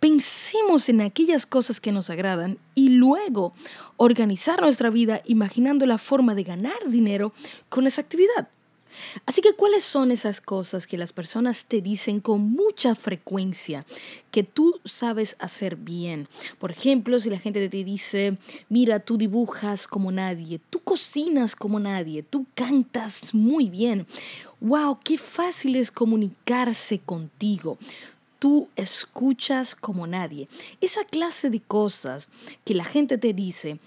pensemos 0.00 0.88
en 0.88 1.00
aquellas 1.00 1.46
cosas 1.46 1.80
que 1.80 1.92
nos 1.92 2.10
agradan 2.10 2.58
y 2.74 2.90
luego 2.90 3.52
organizar 3.96 4.60
nuestra 4.60 4.90
vida 4.90 5.22
imaginando 5.26 5.86
la 5.86 5.98
forma 5.98 6.34
de 6.34 6.44
ganar 6.44 6.78
dinero 6.86 7.32
con 7.68 7.86
esa 7.86 8.00
actividad. 8.00 8.48
Así 9.26 9.40
que, 9.40 9.54
¿cuáles 9.54 9.84
son 9.84 10.10
esas 10.10 10.40
cosas 10.40 10.86
que 10.86 10.98
las 10.98 11.12
personas 11.12 11.66
te 11.66 11.80
dicen 11.80 12.20
con 12.20 12.40
mucha 12.40 12.94
frecuencia 12.94 13.84
que 14.30 14.42
tú 14.42 14.80
sabes 14.84 15.36
hacer 15.38 15.76
bien? 15.76 16.28
Por 16.58 16.70
ejemplo, 16.70 17.18
si 17.18 17.30
la 17.30 17.38
gente 17.38 17.68
te 17.68 17.84
dice, 17.84 18.38
mira, 18.68 19.00
tú 19.00 19.16
dibujas 19.16 19.86
como 19.86 20.12
nadie, 20.12 20.60
tú 20.70 20.80
cocinas 20.80 21.56
como 21.56 21.80
nadie, 21.80 22.22
tú 22.22 22.46
cantas 22.54 23.34
muy 23.34 23.68
bien. 23.68 24.06
¡Wow! 24.60 24.98
¡Qué 25.04 25.18
fácil 25.18 25.76
es 25.76 25.90
comunicarse 25.90 26.98
contigo! 26.98 27.78
Tú 28.38 28.68
escuchas 28.76 29.74
como 29.74 30.06
nadie. 30.06 30.48
Esa 30.80 31.04
clase 31.04 31.50
de 31.50 31.60
cosas 31.60 32.30
que 32.64 32.74
la 32.74 32.84
gente 32.84 33.18
te 33.18 33.32
dice 33.32 33.80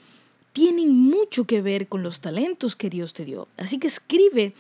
tienen 0.54 0.98
mucho 0.98 1.46
que 1.46 1.62
ver 1.62 1.88
con 1.88 2.04
los 2.04 2.20
talentos 2.20 2.76
que 2.76 2.90
Dios 2.90 3.14
te 3.14 3.26
dio. 3.26 3.48
Así 3.58 3.80
que 3.80 3.88
escribe 3.88 4.54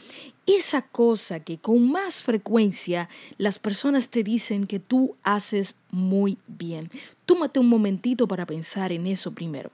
esa 0.45 0.81
cosa 0.81 1.41
que 1.41 1.57
con 1.57 1.91
más 1.91 2.23
frecuencia 2.23 3.09
las 3.37 3.59
personas 3.59 4.09
te 4.09 4.23
dicen 4.23 4.67
que 4.67 4.79
tú 4.79 5.15
haces 5.23 5.75
muy 5.91 6.37
bien. 6.47 6.89
Tómate 7.25 7.59
un 7.59 7.67
momentito 7.67 8.27
para 8.27 8.45
pensar 8.45 8.91
en 8.91 9.07
eso 9.07 9.31
primero. 9.31 9.71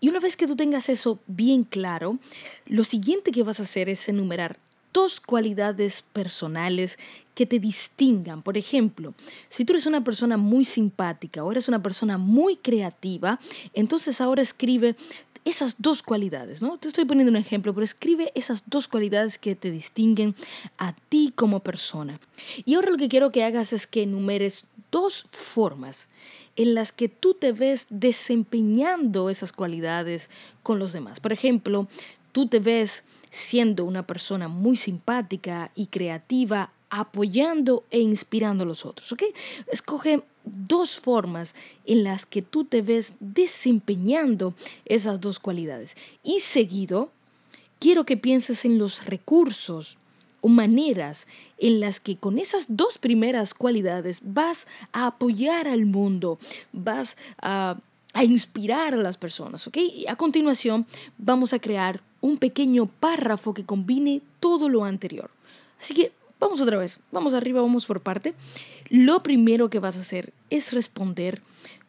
Y 0.00 0.08
una 0.08 0.20
vez 0.20 0.36
que 0.36 0.46
tú 0.46 0.54
tengas 0.54 0.88
eso 0.88 1.18
bien 1.26 1.64
claro, 1.64 2.18
lo 2.66 2.84
siguiente 2.84 3.32
que 3.32 3.42
vas 3.42 3.58
a 3.58 3.64
hacer 3.64 3.88
es 3.88 4.08
enumerar 4.08 4.56
dos 4.92 5.20
cualidades 5.20 6.02
personales 6.02 6.98
que 7.34 7.46
te 7.46 7.58
distingan. 7.58 8.42
Por 8.42 8.56
ejemplo, 8.56 9.14
si 9.48 9.64
tú 9.64 9.72
eres 9.72 9.86
una 9.86 10.02
persona 10.02 10.36
muy 10.36 10.64
simpática 10.64 11.44
o 11.44 11.52
eres 11.52 11.68
una 11.68 11.82
persona 11.82 12.18
muy 12.18 12.56
creativa, 12.56 13.38
entonces 13.74 14.20
ahora 14.20 14.42
escribe 14.42 14.96
esas 15.44 15.76
dos 15.78 16.02
cualidades, 16.02 16.60
¿no? 16.62 16.76
Te 16.78 16.88
estoy 16.88 17.04
poniendo 17.04 17.30
un 17.30 17.36
ejemplo, 17.36 17.72
pero 17.72 17.84
escribe 17.84 18.32
esas 18.34 18.64
dos 18.66 18.88
cualidades 18.88 19.38
que 19.38 19.54
te 19.54 19.70
distinguen 19.70 20.34
a 20.76 20.94
ti 21.08 21.32
como 21.34 21.60
persona. 21.60 22.20
Y 22.64 22.74
ahora 22.74 22.90
lo 22.90 22.96
que 22.96 23.08
quiero 23.08 23.32
que 23.32 23.44
hagas 23.44 23.72
es 23.72 23.86
que 23.86 24.02
enumeres 24.02 24.66
dos 24.90 25.26
formas 25.30 26.08
en 26.56 26.74
las 26.74 26.92
que 26.92 27.08
tú 27.08 27.34
te 27.34 27.52
ves 27.52 27.86
desempeñando 27.88 29.30
esas 29.30 29.52
cualidades 29.52 30.28
con 30.62 30.78
los 30.78 30.92
demás. 30.92 31.20
Por 31.20 31.32
ejemplo, 31.32 31.88
tú 32.32 32.48
te 32.48 32.58
ves 32.58 33.04
siendo 33.30 33.84
una 33.84 34.06
persona 34.06 34.48
muy 34.48 34.76
simpática 34.76 35.70
y 35.74 35.86
creativa, 35.86 36.72
apoyando 36.90 37.84
e 37.90 38.00
inspirando 38.00 38.64
a 38.64 38.66
los 38.66 38.84
otros. 38.84 39.12
¿ok? 39.12 39.24
Escoge 39.70 40.22
dos 40.44 40.98
formas 40.98 41.54
en 41.84 42.04
las 42.04 42.26
que 42.26 42.42
tú 42.42 42.64
te 42.64 42.82
ves 42.82 43.14
desempeñando 43.20 44.54
esas 44.84 45.20
dos 45.20 45.38
cualidades. 45.38 45.96
Y 46.22 46.40
seguido, 46.40 47.10
quiero 47.78 48.04
que 48.04 48.16
pienses 48.16 48.64
en 48.64 48.78
los 48.78 49.04
recursos 49.04 49.98
o 50.40 50.48
maneras 50.48 51.26
en 51.58 51.80
las 51.80 52.00
que 52.00 52.16
con 52.16 52.38
esas 52.38 52.66
dos 52.68 52.98
primeras 52.98 53.54
cualidades 53.54 54.20
vas 54.22 54.66
a 54.92 55.06
apoyar 55.06 55.66
al 55.66 55.84
mundo, 55.84 56.38
vas 56.72 57.16
a, 57.42 57.78
a 58.12 58.24
inspirar 58.24 58.94
a 58.94 58.98
las 58.98 59.16
personas. 59.16 59.66
¿ok? 59.66 59.76
Y 59.76 60.06
a 60.06 60.16
continuación 60.16 60.86
vamos 61.18 61.52
a 61.52 61.58
crear 61.58 62.00
un 62.20 62.38
pequeño 62.38 62.86
párrafo 62.86 63.54
que 63.54 63.64
combine 63.64 64.22
todo 64.40 64.68
lo 64.68 64.84
anterior. 64.84 65.30
Así 65.80 65.94
que 65.94 66.12
vamos 66.40 66.60
otra 66.60 66.78
vez, 66.78 67.00
vamos 67.12 67.34
arriba, 67.34 67.60
vamos 67.60 67.86
por 67.86 68.00
parte. 68.00 68.34
Lo 68.88 69.22
primero 69.22 69.70
que 69.70 69.78
vas 69.78 69.96
a 69.96 70.00
hacer 70.00 70.32
es 70.50 70.72
responder 70.72 71.42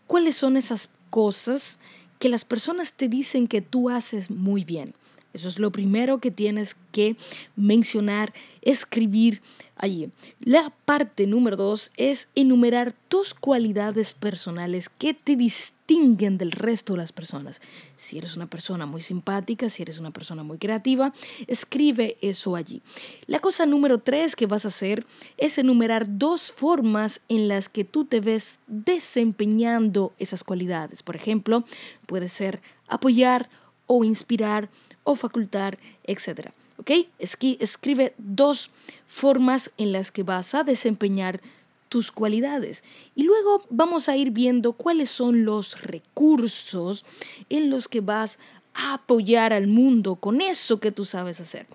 cuáles 0.08 0.36
son 0.36 0.58
esas 0.58 0.90
cosas 1.10 1.80
que 2.20 2.30
las 2.30 2.46
personas 2.46 2.94
te 2.94 3.08
dicen 3.08 3.48
que 3.48 3.62
tú 3.62 3.90
haces 3.90 4.30
muy 4.30 4.64
bien. 4.64 4.94
Eso 5.34 5.48
es 5.48 5.60
lo 5.60 5.72
primero 5.72 6.20
que 6.20 6.32
tienes 6.32 6.76
que 6.92 7.16
mencionar, 7.56 8.34
escribir 8.62 9.42
allí. 9.76 10.10
La 10.40 10.72
parte 10.86 11.28
número 11.28 11.56
dos 11.56 11.92
es 11.98 12.30
enumerar 12.36 12.94
tus 13.08 13.34
cualidades 13.34 14.14
personales 14.14 14.90
que 14.90 15.14
te 15.14 15.36
distinguen 15.36 16.38
del 16.38 16.52
resto 16.52 16.94
de 16.94 17.00
las 17.00 17.12
personas. 17.12 17.62
Si 17.96 18.18
eres 18.18 18.36
una 18.36 18.48
persona 18.48 18.86
muy 18.86 19.02
simpática, 19.02 19.70
si 19.70 19.84
eres 19.84 20.00
una 20.00 20.12
persona 20.12 20.44
muy 20.44 20.58
creativa, 20.58 21.14
escribe 21.48 22.18
eso 22.22 22.56
allí. 22.56 22.82
La 23.28 23.40
cosa 23.40 23.66
número 23.66 24.00
tres 24.00 24.36
que 24.36 24.48
vas 24.48 24.66
a 24.66 24.70
hacer 24.70 25.06
es 25.38 25.58
enumerar 25.58 26.18
dos 26.18 26.52
formas 26.52 27.22
en 27.30 27.48
las 27.48 27.70
que 27.70 27.86
tú 27.86 28.06
te 28.06 28.20
ves 28.20 28.60
desempeñando 28.68 30.14
esas 30.20 30.44
cualidades. 30.44 31.04
Por 31.04 31.16
ejemplo, 31.16 31.64
puede 32.06 32.30
ser 32.30 32.62
apoyar 32.88 33.50
o 33.88 34.04
inspirar 34.04 34.70
o 35.10 35.16
facultar, 35.16 35.80
etc. 36.04 36.52
¿Ok? 36.78 36.92
Escribe 37.18 38.14
dos 38.20 38.70
formas 39.08 39.72
en 39.78 39.92
las 39.92 40.12
que 40.12 40.22
vas 40.22 40.54
a 40.54 40.64
desempeñar 40.64 41.42
tus 41.90 42.12
cualidades. 42.12 42.84
Y 43.16 43.24
luego 43.24 43.64
vamos 43.72 44.08
a 44.08 44.16
ir 44.16 44.30
viendo 44.30 44.74
cuáles 44.74 45.10
son 45.10 45.46
los 45.46 45.82
recursos 45.82 47.06
en 47.50 47.72
los 47.72 47.88
que 47.88 48.02
vas 48.02 48.38
a 48.76 48.94
apoyar 48.94 49.52
al 49.52 49.66
mundo 49.66 50.14
con 50.14 50.42
eso 50.42 50.80
que 50.80 50.92
tú 50.92 51.06
sabes 51.06 51.40
hacer. 51.40 51.66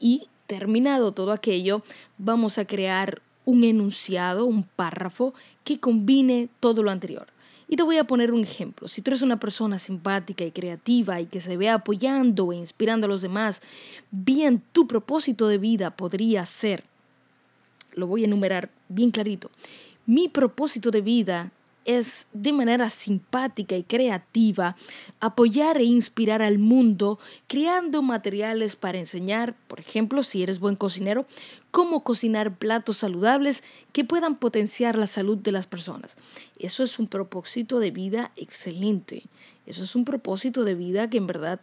Y 0.00 0.28
terminado 0.46 1.12
todo 1.12 1.32
aquello, 1.32 1.82
vamos 2.16 2.56
a 2.56 2.64
crear 2.64 3.20
un 3.44 3.62
enunciado, 3.62 4.46
un 4.46 4.62
párrafo 4.64 5.34
que 5.64 5.78
combine 5.78 6.48
todo 6.60 6.82
lo 6.82 6.90
anterior. 6.90 7.26
Y 7.72 7.76
te 7.76 7.84
voy 7.84 7.96
a 7.96 8.04
poner 8.04 8.32
un 8.32 8.42
ejemplo. 8.42 8.86
Si 8.86 9.00
tú 9.00 9.08
eres 9.08 9.22
una 9.22 9.40
persona 9.40 9.78
simpática 9.78 10.44
y 10.44 10.50
creativa 10.50 11.22
y 11.22 11.24
que 11.24 11.40
se 11.40 11.56
ve 11.56 11.70
apoyando 11.70 12.52
e 12.52 12.56
inspirando 12.56 13.06
a 13.06 13.08
los 13.08 13.22
demás, 13.22 13.62
bien 14.10 14.62
tu 14.72 14.86
propósito 14.86 15.48
de 15.48 15.56
vida 15.56 15.90
podría 15.96 16.44
ser, 16.44 16.84
lo 17.94 18.06
voy 18.06 18.24
a 18.24 18.26
enumerar 18.26 18.68
bien 18.90 19.10
clarito, 19.10 19.50
mi 20.04 20.28
propósito 20.28 20.90
de 20.90 21.00
vida 21.00 21.50
es 21.84 22.28
de 22.32 22.52
manera 22.52 22.90
simpática 22.90 23.76
y 23.76 23.82
creativa 23.82 24.76
apoyar 25.20 25.78
e 25.78 25.84
inspirar 25.84 26.42
al 26.42 26.58
mundo 26.58 27.18
creando 27.46 28.02
materiales 28.02 28.76
para 28.76 28.98
enseñar, 28.98 29.54
por 29.68 29.80
ejemplo, 29.80 30.22
si 30.22 30.42
eres 30.42 30.60
buen 30.60 30.76
cocinero, 30.76 31.26
cómo 31.70 32.04
cocinar 32.04 32.56
platos 32.56 32.98
saludables 32.98 33.64
que 33.92 34.04
puedan 34.04 34.36
potenciar 34.36 34.96
la 34.96 35.06
salud 35.06 35.38
de 35.38 35.52
las 35.52 35.66
personas. 35.66 36.16
Eso 36.58 36.82
es 36.82 36.98
un 36.98 37.08
propósito 37.08 37.78
de 37.78 37.90
vida 37.90 38.32
excelente. 38.36 39.24
Eso 39.66 39.84
es 39.84 39.96
un 39.96 40.04
propósito 40.04 40.64
de 40.64 40.74
vida 40.74 41.08
que 41.08 41.18
en 41.18 41.26
verdad 41.26 41.60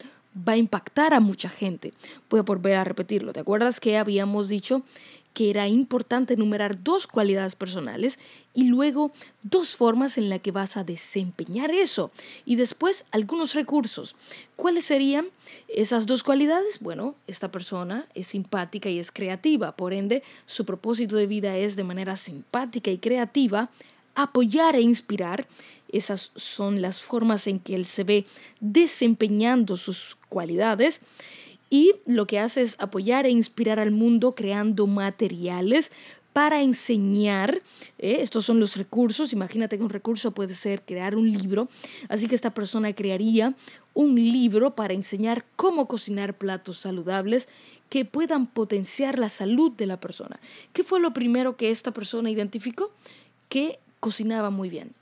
va 0.47 0.53
a 0.53 0.57
impactar 0.57 1.13
a 1.13 1.19
mucha 1.19 1.49
gente. 1.49 1.93
Voy 2.29 2.39
a 2.39 2.43
volver 2.43 2.75
a 2.75 2.83
repetirlo. 2.83 3.33
¿Te 3.33 3.39
acuerdas 3.39 3.79
que 3.79 3.97
habíamos 3.97 4.47
dicho 4.47 4.83
que 5.33 5.49
era 5.49 5.67
importante 5.67 6.33
enumerar 6.33 6.83
dos 6.83 7.07
cualidades 7.07 7.55
personales 7.55 8.19
y 8.53 8.65
luego 8.65 9.11
dos 9.41 9.75
formas 9.75 10.17
en 10.17 10.29
las 10.29 10.39
que 10.39 10.51
vas 10.51 10.75
a 10.75 10.83
desempeñar 10.83 11.71
eso 11.71 12.11
y 12.45 12.55
después 12.55 13.05
algunos 13.11 13.53
recursos. 13.53 14.15
¿Cuáles 14.55 14.85
serían 14.85 15.27
esas 15.67 16.05
dos 16.05 16.23
cualidades? 16.23 16.79
Bueno, 16.79 17.15
esta 17.27 17.51
persona 17.51 18.07
es 18.15 18.27
simpática 18.27 18.89
y 18.89 18.99
es 18.99 19.11
creativa, 19.11 19.75
por 19.75 19.93
ende 19.93 20.23
su 20.45 20.65
propósito 20.65 21.15
de 21.15 21.27
vida 21.27 21.55
es 21.57 21.75
de 21.75 21.83
manera 21.83 22.17
simpática 22.17 22.91
y 22.91 22.97
creativa 22.97 23.69
apoyar 24.15 24.75
e 24.75 24.81
inspirar. 24.81 25.47
Esas 25.91 26.31
son 26.35 26.81
las 26.81 27.01
formas 27.01 27.47
en 27.47 27.59
que 27.59 27.75
él 27.75 27.85
se 27.85 28.03
ve 28.03 28.25
desempeñando 28.59 29.77
sus 29.77 30.17
cualidades 30.29 31.01
y 31.69 31.93
lo 32.05 32.25
que 32.25 32.39
hace 32.39 32.61
es 32.61 32.75
apoyar 32.79 33.25
e 33.25 33.29
inspirar 33.29 33.79
al 33.79 33.91
mundo 33.91 34.33
creando 34.35 34.87
materiales 34.87 35.91
para 36.33 36.61
enseñar. 36.61 37.61
¿eh? 37.97 38.17
Estos 38.21 38.45
son 38.45 38.59
los 38.59 38.75
recursos. 38.75 39.33
Imagínate 39.33 39.77
que 39.77 39.83
un 39.83 39.89
recurso 39.89 40.31
puede 40.31 40.53
ser 40.53 40.83
crear 40.83 41.15
un 41.15 41.31
libro. 41.31 41.69
Así 42.07 42.27
que 42.27 42.35
esta 42.35 42.53
persona 42.53 42.93
crearía 42.93 43.55
un 43.93 44.15
libro 44.15 44.75
para 44.75 44.93
enseñar 44.93 45.45
cómo 45.55 45.87
cocinar 45.87 46.37
platos 46.37 46.79
saludables 46.79 47.47
que 47.89 48.05
puedan 48.05 48.45
potenciar 48.45 49.17
la 49.19 49.29
salud 49.29 49.71
de 49.71 49.87
la 49.87 49.99
persona. 49.99 50.39
¿Qué 50.73 50.83
fue 50.83 50.99
lo 50.99 51.11
primero 51.11 51.57
que 51.57 51.71
esta 51.71 51.91
persona 51.91 52.29
identificó? 52.29 52.91
Que 53.49 53.79
cocinaba 53.99 54.51
muy 54.51 54.69
bien, 54.69 54.93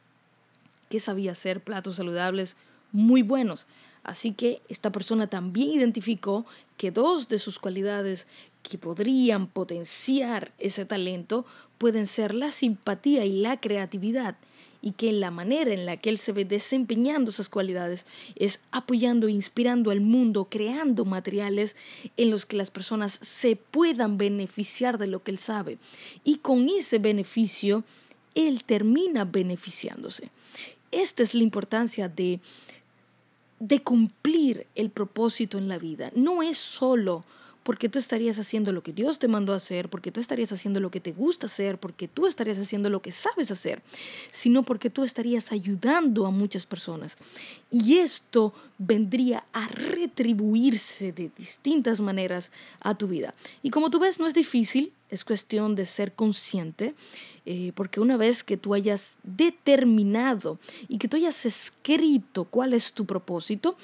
que 0.90 1.00
sabía 1.00 1.34
hacer 1.34 1.62
platos 1.62 1.98
saludables 1.98 2.56
muy 2.94 3.22
buenos. 3.22 3.68
Así 4.08 4.32
que 4.32 4.62
esta 4.70 4.90
persona 4.90 5.28
también 5.28 5.70
identificó 5.70 6.46
que 6.78 6.92
dos 6.92 7.28
de 7.28 7.40
sus 7.40 7.60
cualidades 7.60 8.26
que 8.64 8.78
podrían 8.78 9.48
potenciar 9.48 10.54
ese 10.60 10.86
talento 10.86 11.46
pueden 11.78 12.08
ser 12.08 12.34
la 12.34 12.54
simpatía 12.54 13.26
y 13.26 13.42
la 13.42 13.60
creatividad 13.60 14.38
y 14.82 14.94
que 14.94 15.12
la 15.12 15.30
manera 15.30 15.74
en 15.74 15.86
la 15.86 15.98
que 15.98 16.10
él 16.10 16.18
se 16.20 16.32
ve 16.32 16.46
desempeñando 16.46 17.32
esas 17.32 17.50
cualidades 17.50 18.06
es 18.38 18.62
apoyando 18.72 19.28
e 19.28 19.32
inspirando 19.32 19.92
al 19.92 20.00
mundo, 20.00 20.48
creando 20.50 21.04
materiales 21.04 21.76
en 22.16 22.32
los 22.32 22.46
que 22.46 22.56
las 22.56 22.72
personas 22.72 23.20
se 23.22 23.58
puedan 23.58 24.18
beneficiar 24.18 24.98
de 24.98 25.08
lo 25.08 25.22
que 25.22 25.32
él 25.32 25.38
sabe. 25.38 25.80
Y 26.24 26.38
con 26.38 26.70
ese 26.70 27.00
beneficio, 27.00 27.84
él 28.36 28.64
termina 28.64 29.26
beneficiándose. 29.26 30.30
Esta 30.92 31.24
es 31.24 31.34
la 31.34 31.44
importancia 31.44 32.08
de 32.08 32.40
de 33.60 33.82
cumplir 33.82 34.68
el 34.76 34.90
propósito 34.90 35.58
en 35.58 35.68
la 35.68 35.78
vida. 35.78 36.12
No 36.16 36.44
es 36.44 36.58
solo 36.58 37.24
porque 37.68 37.90
tú 37.90 38.00
estarías 38.00 38.40
haciendo 38.40 38.72
lo 38.72 38.82
que 38.82 38.94
Dios 38.94 39.20
te 39.20 39.28
mandó 39.28 39.52
a 39.52 39.58
hacer, 39.58 39.90
porque 39.90 40.10
tú 40.10 40.22
estarías 40.22 40.54
haciendo 40.54 40.80
lo 40.80 40.90
que 40.90 41.02
te 41.02 41.12
gusta 41.12 41.48
hacer, 41.48 41.78
porque 41.78 42.08
tú 42.08 42.26
estarías 42.26 42.58
haciendo 42.58 42.90
lo 42.90 43.02
que 43.02 43.12
sabes 43.12 43.52
hacer, 43.52 43.82
sino 44.32 44.64
porque 44.64 44.90
tú 44.90 45.04
estarías 45.04 45.52
ayudando 45.52 46.26
a 46.26 46.32
muchas 46.32 46.66
personas. 46.66 47.18
Y 47.70 47.98
esto 47.98 48.54
vendría 48.78 49.44
a 49.52 49.68
retribuirse 49.68 51.12
de 51.12 51.30
distintas 51.38 52.00
maneras 52.00 52.54
a 52.80 52.96
tu 52.96 53.10
vida. 53.10 53.34
Y 53.62 53.70
como 53.70 53.90
tú 53.90 54.00
ves, 54.00 54.18
no 54.18 54.28
es 54.28 54.34
difícil, 54.34 54.94
es 55.10 55.24
cuestión 55.24 55.76
de 55.76 55.86
ser 55.86 56.14
consciente, 56.14 56.96
eh, 57.46 57.72
porque 57.76 58.00
una 58.00 58.18
vez 58.18 58.44
que 58.44 58.58
tú 58.58 58.74
hayas 58.74 59.18
determinado 59.24 60.60
y 60.88 60.98
que 60.98 61.08
tú 61.08 61.18
hayas 61.18 61.46
escrito 61.46 62.46
cuál 62.46 62.74
es 62.74 62.94
tu 62.94 63.06
propósito, 63.06 63.78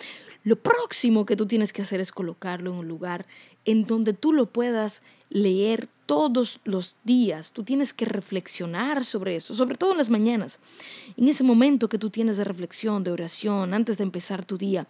lo 0.44 0.58
próximo 0.58 1.26
que 1.26 1.38
tú 1.38 1.46
tienes 1.46 1.72
que 1.72 1.82
hacer 1.82 2.02
es 2.02 2.12
colocarlo 2.12 2.72
en 2.72 2.78
un 2.78 2.88
lugar 2.88 3.26
en 3.64 3.86
donde 3.86 4.14
tú 4.14 4.34
lo 4.34 4.48
puedas 4.48 5.02
leer 5.30 5.88
todos 6.06 6.60
los 6.66 6.98
días. 7.06 7.54
Tú 7.54 7.64
tienes 7.64 7.94
que 7.94 8.06
reflexionar 8.06 9.06
sobre 9.06 9.38
eso, 9.38 9.56
sobre 9.56 9.76
todo 9.76 9.94
en 9.94 9.98
las 9.98 10.10
mañanas. 10.10 10.60
En 11.16 11.30
ese 11.30 11.46
momento 11.46 11.88
que 11.88 11.98
tú 11.98 12.10
tienes 12.10 12.36
de 12.36 12.44
reflexión, 12.44 13.04
de 13.04 13.12
oración, 13.12 13.74
antes 13.74 13.98
de 13.98 14.04
empezar 14.04 14.44
tu 14.44 14.58
día, 14.58 14.86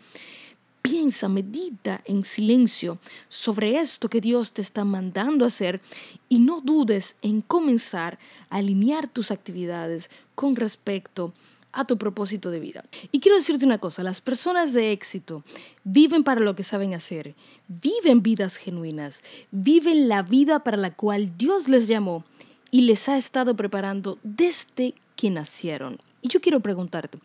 Piensa, 0.83 1.29
medita 1.29 2.01
en 2.03 2.25
silencio 2.25 2.99
sobre 3.29 3.79
esto 3.79 4.09
que 4.09 4.19
Dios 4.19 4.51
te 4.51 4.61
está 4.61 4.83
mandando 4.83 5.45
hacer 5.45 5.79
y 6.27 6.39
no 6.39 6.59
dudes 6.59 7.15
en 7.21 7.41
comenzar 7.41 8.19
a 8.49 8.57
alinear 8.57 9.07
tus 9.07 9.31
actividades 9.31 10.11
con 10.35 10.57
respecto 10.57 11.33
a 11.71 11.85
tu 11.85 11.97
propósito 11.97 12.51
de 12.51 12.59
vida. 12.59 12.83
Y 13.13 13.21
quiero 13.21 13.37
decirte 13.37 13.65
una 13.65 13.77
cosa, 13.77 14.03
las 14.03 14.19
personas 14.19 14.73
de 14.73 14.91
éxito 14.91 15.45
viven 15.85 16.25
para 16.25 16.41
lo 16.41 16.53
que 16.53 16.63
saben 16.63 16.93
hacer, 16.93 17.33
viven 17.69 18.21
vidas 18.21 18.57
genuinas, 18.57 19.23
viven 19.51 20.09
la 20.09 20.21
vida 20.21 20.65
para 20.65 20.75
la 20.75 20.93
cual 20.93 21.37
Dios 21.37 21.69
les 21.69 21.87
llamó 21.87 22.25
y 22.71 22.81
les 22.81 23.07
ha 23.07 23.17
estado 23.17 23.55
preparando 23.55 24.19
desde 24.21 24.95
que 25.15 25.29
nacieron. 25.29 25.97
Y 26.21 26.27
yo 26.27 26.41
quiero 26.41 26.59
preguntarte, 26.59 27.19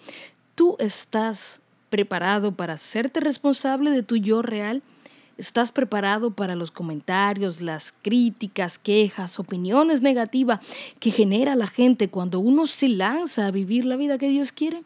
¿tú 0.54 0.76
estás 0.78 1.60
preparado 1.90 2.52
para 2.52 2.74
hacerte 2.74 3.20
responsable 3.20 3.90
de 3.90 4.02
tu 4.02 4.16
yo 4.16 4.42
real? 4.42 4.82
¿Estás 5.36 5.70
preparado 5.70 6.32
para 6.32 6.56
los 6.56 6.72
comentarios, 6.72 7.60
las 7.60 7.94
críticas, 8.02 8.78
quejas, 8.78 9.38
opiniones 9.38 10.02
negativas 10.02 10.58
que 10.98 11.12
genera 11.12 11.54
la 11.54 11.68
gente 11.68 12.08
cuando 12.08 12.40
uno 12.40 12.66
se 12.66 12.88
lanza 12.88 13.46
a 13.46 13.52
vivir 13.52 13.84
la 13.84 13.96
vida 13.96 14.18
que 14.18 14.28
Dios 14.28 14.50
quiere? 14.50 14.82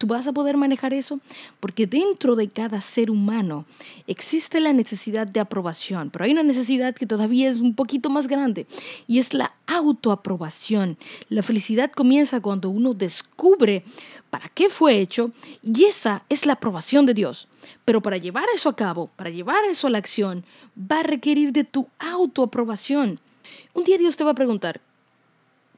¿Tú 0.00 0.06
vas 0.06 0.26
a 0.26 0.32
poder 0.32 0.56
manejar 0.56 0.94
eso? 0.94 1.20
Porque 1.60 1.86
dentro 1.86 2.34
de 2.34 2.48
cada 2.48 2.80
ser 2.80 3.10
humano 3.10 3.66
existe 4.06 4.58
la 4.58 4.72
necesidad 4.72 5.26
de 5.26 5.40
aprobación, 5.40 6.08
pero 6.08 6.24
hay 6.24 6.32
una 6.32 6.42
necesidad 6.42 6.94
que 6.94 7.04
todavía 7.04 7.50
es 7.50 7.58
un 7.58 7.74
poquito 7.74 8.08
más 8.08 8.26
grande 8.26 8.66
y 9.06 9.18
es 9.18 9.34
la 9.34 9.52
autoaprobación. 9.66 10.96
La 11.28 11.42
felicidad 11.42 11.92
comienza 11.92 12.40
cuando 12.40 12.70
uno 12.70 12.94
descubre 12.94 13.84
para 14.30 14.48
qué 14.48 14.70
fue 14.70 14.98
hecho 14.98 15.32
y 15.62 15.84
esa 15.84 16.24
es 16.30 16.46
la 16.46 16.54
aprobación 16.54 17.04
de 17.04 17.12
Dios. 17.12 17.46
Pero 17.84 18.00
para 18.00 18.16
llevar 18.16 18.46
eso 18.54 18.70
a 18.70 18.76
cabo, 18.76 19.10
para 19.16 19.28
llevar 19.28 19.66
eso 19.66 19.86
a 19.86 19.90
la 19.90 19.98
acción, 19.98 20.46
va 20.78 21.00
a 21.00 21.02
requerir 21.02 21.52
de 21.52 21.64
tu 21.64 21.86
autoaprobación. 21.98 23.20
Un 23.74 23.84
día 23.84 23.98
Dios 23.98 24.16
te 24.16 24.24
va 24.24 24.30
a 24.30 24.34
preguntar, 24.34 24.80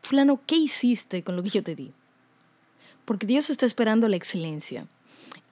fulano, 0.00 0.38
¿qué 0.46 0.54
hiciste 0.54 1.24
con 1.24 1.34
lo 1.34 1.42
que 1.42 1.50
yo 1.50 1.64
te 1.64 1.74
di? 1.74 1.90
Porque 3.04 3.26
Dios 3.26 3.50
está 3.50 3.66
esperando 3.66 4.08
la 4.08 4.16
excelencia. 4.16 4.86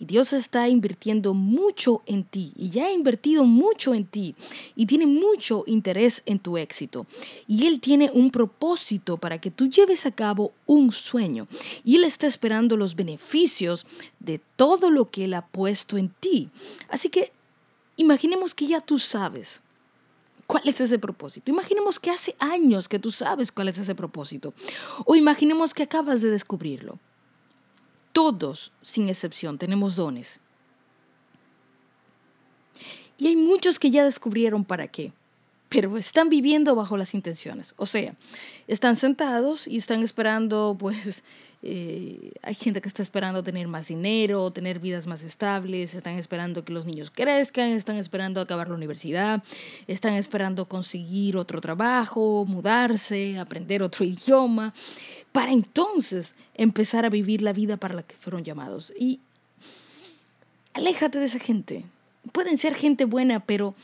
Y 0.01 0.07
Dios 0.07 0.33
está 0.33 0.67
invirtiendo 0.67 1.35
mucho 1.35 2.03
en 2.07 2.25
ti 2.25 2.55
y 2.57 2.71
ya 2.71 2.87
ha 2.87 2.93
invertido 2.93 3.45
mucho 3.45 3.93
en 3.95 4.07
ti 4.07 4.35
y 4.75 4.87
tiene 4.87 5.05
mucho 5.05 5.63
interés 5.67 6.23
en 6.25 6.39
tu 6.39 6.57
éxito. 6.57 7.07
Y 7.47 7.67
Él 7.67 7.81
tiene 7.81 8.11
un 8.11 8.31
propósito 8.31 9.19
para 9.19 9.39
que 9.39 9.51
tú 9.51 9.69
lleves 9.69 10.07
a 10.07 10.11
cabo 10.11 10.55
un 10.65 10.91
sueño. 10.91 11.47
Y 11.85 11.97
Él 11.97 12.05
está 12.05 12.27
esperando 12.27 12.79
los 12.79 12.97
beneficios 12.97 13.87
de 14.21 14.41
todo 14.57 14.91
lo 14.91 15.11
que 15.11 15.25
Él 15.25 15.35
ha 15.35 15.47
puesto 15.47 15.99
en 15.99 16.09
ti. 16.09 16.49
Así 16.89 17.11
que 17.11 17.31
imaginemos 17.97 18.55
que 18.55 18.67
ya 18.67 18.81
tú 18.81 18.99
sabes 18.99 19.61
cuál 20.47 20.67
es 20.67 20.81
ese 20.81 20.99
propósito. 20.99 21.51
Imaginemos 21.51 22.01
que 22.01 22.11
hace 22.11 22.35
años 22.39 22.89
que 22.89 22.99
tú 22.99 23.11
sabes 23.11 23.53
cuál 23.53 23.69
es 23.69 23.77
ese 23.77 23.95
propósito. 23.95 24.55
O 25.05 25.15
imaginemos 25.15 25.75
que 25.75 25.83
acabas 25.83 26.23
de 26.23 26.31
descubrirlo. 26.31 26.99
Todos, 28.13 28.73
sin 28.83 29.09
excepción, 29.09 29.59
tenemos 29.59 29.97
dones. 29.97 30.41
Y 33.17 33.29
hay 33.29 33.37
muchos 33.37 33.79
que 33.79 33.91
ya 33.91 34.05
descubrieron 34.05 34.65
para 34.65 34.89
qué, 34.89 35.13
pero 35.71 35.97
están 35.97 36.29
viviendo 36.29 36.75
bajo 36.75 36.97
las 36.97 37.15
intenciones. 37.15 37.75
O 37.77 37.87
sea, 37.87 38.15
están 38.67 38.97
sentados 38.97 39.69
y 39.69 39.77
están 39.77 40.03
esperando, 40.03 40.77
pues, 40.79 41.23
eh, 41.63 42.33
hay 42.43 42.55
gente 42.55 42.81
que 42.81 42.89
está 42.89 43.03
esperando 43.03 43.45
tener 43.45 43.69
más 43.69 43.87
dinero, 43.87 44.51
tener 44.51 44.81
vidas 44.81 45.07
más 45.07 45.23
estables, 45.23 45.95
están 45.95 46.19
esperando 46.19 46.65
que 46.65 46.73
los 46.73 46.87
niños 46.87 47.13
crezcan, 47.13 47.71
están 47.71 47.97
esperando 47.97 48.41
acabar 48.41 48.69
la 48.69 48.75
universidad, 48.75 49.45
están 49.87 50.15
esperando 50.15 50.67
conseguir 50.67 51.37
otro 51.37 51.61
trabajo, 51.61 52.45
mudarse, 52.49 53.39
aprender 53.39 53.81
otro 53.81 54.05
idioma, 54.07 54.75
para 55.31 55.53
entonces 55.53 56.35
empezar 56.55 57.05
a 57.05 57.11
vivir 57.11 57.43
la 57.43 57.53
vida 57.53 57.77
para 57.77 57.95
la 57.95 58.03
que 58.03 58.17
fueron 58.17 58.43
llamados. 58.43 58.93
Y 58.99 59.21
aléjate 60.75 61.21
de 61.21 61.27
esa 61.27 61.39
gente. 61.39 61.85
Pueden 62.33 62.59
ser 62.59 62.75
gente 62.75 63.05
buena, 63.05 63.39
pero 63.39 63.77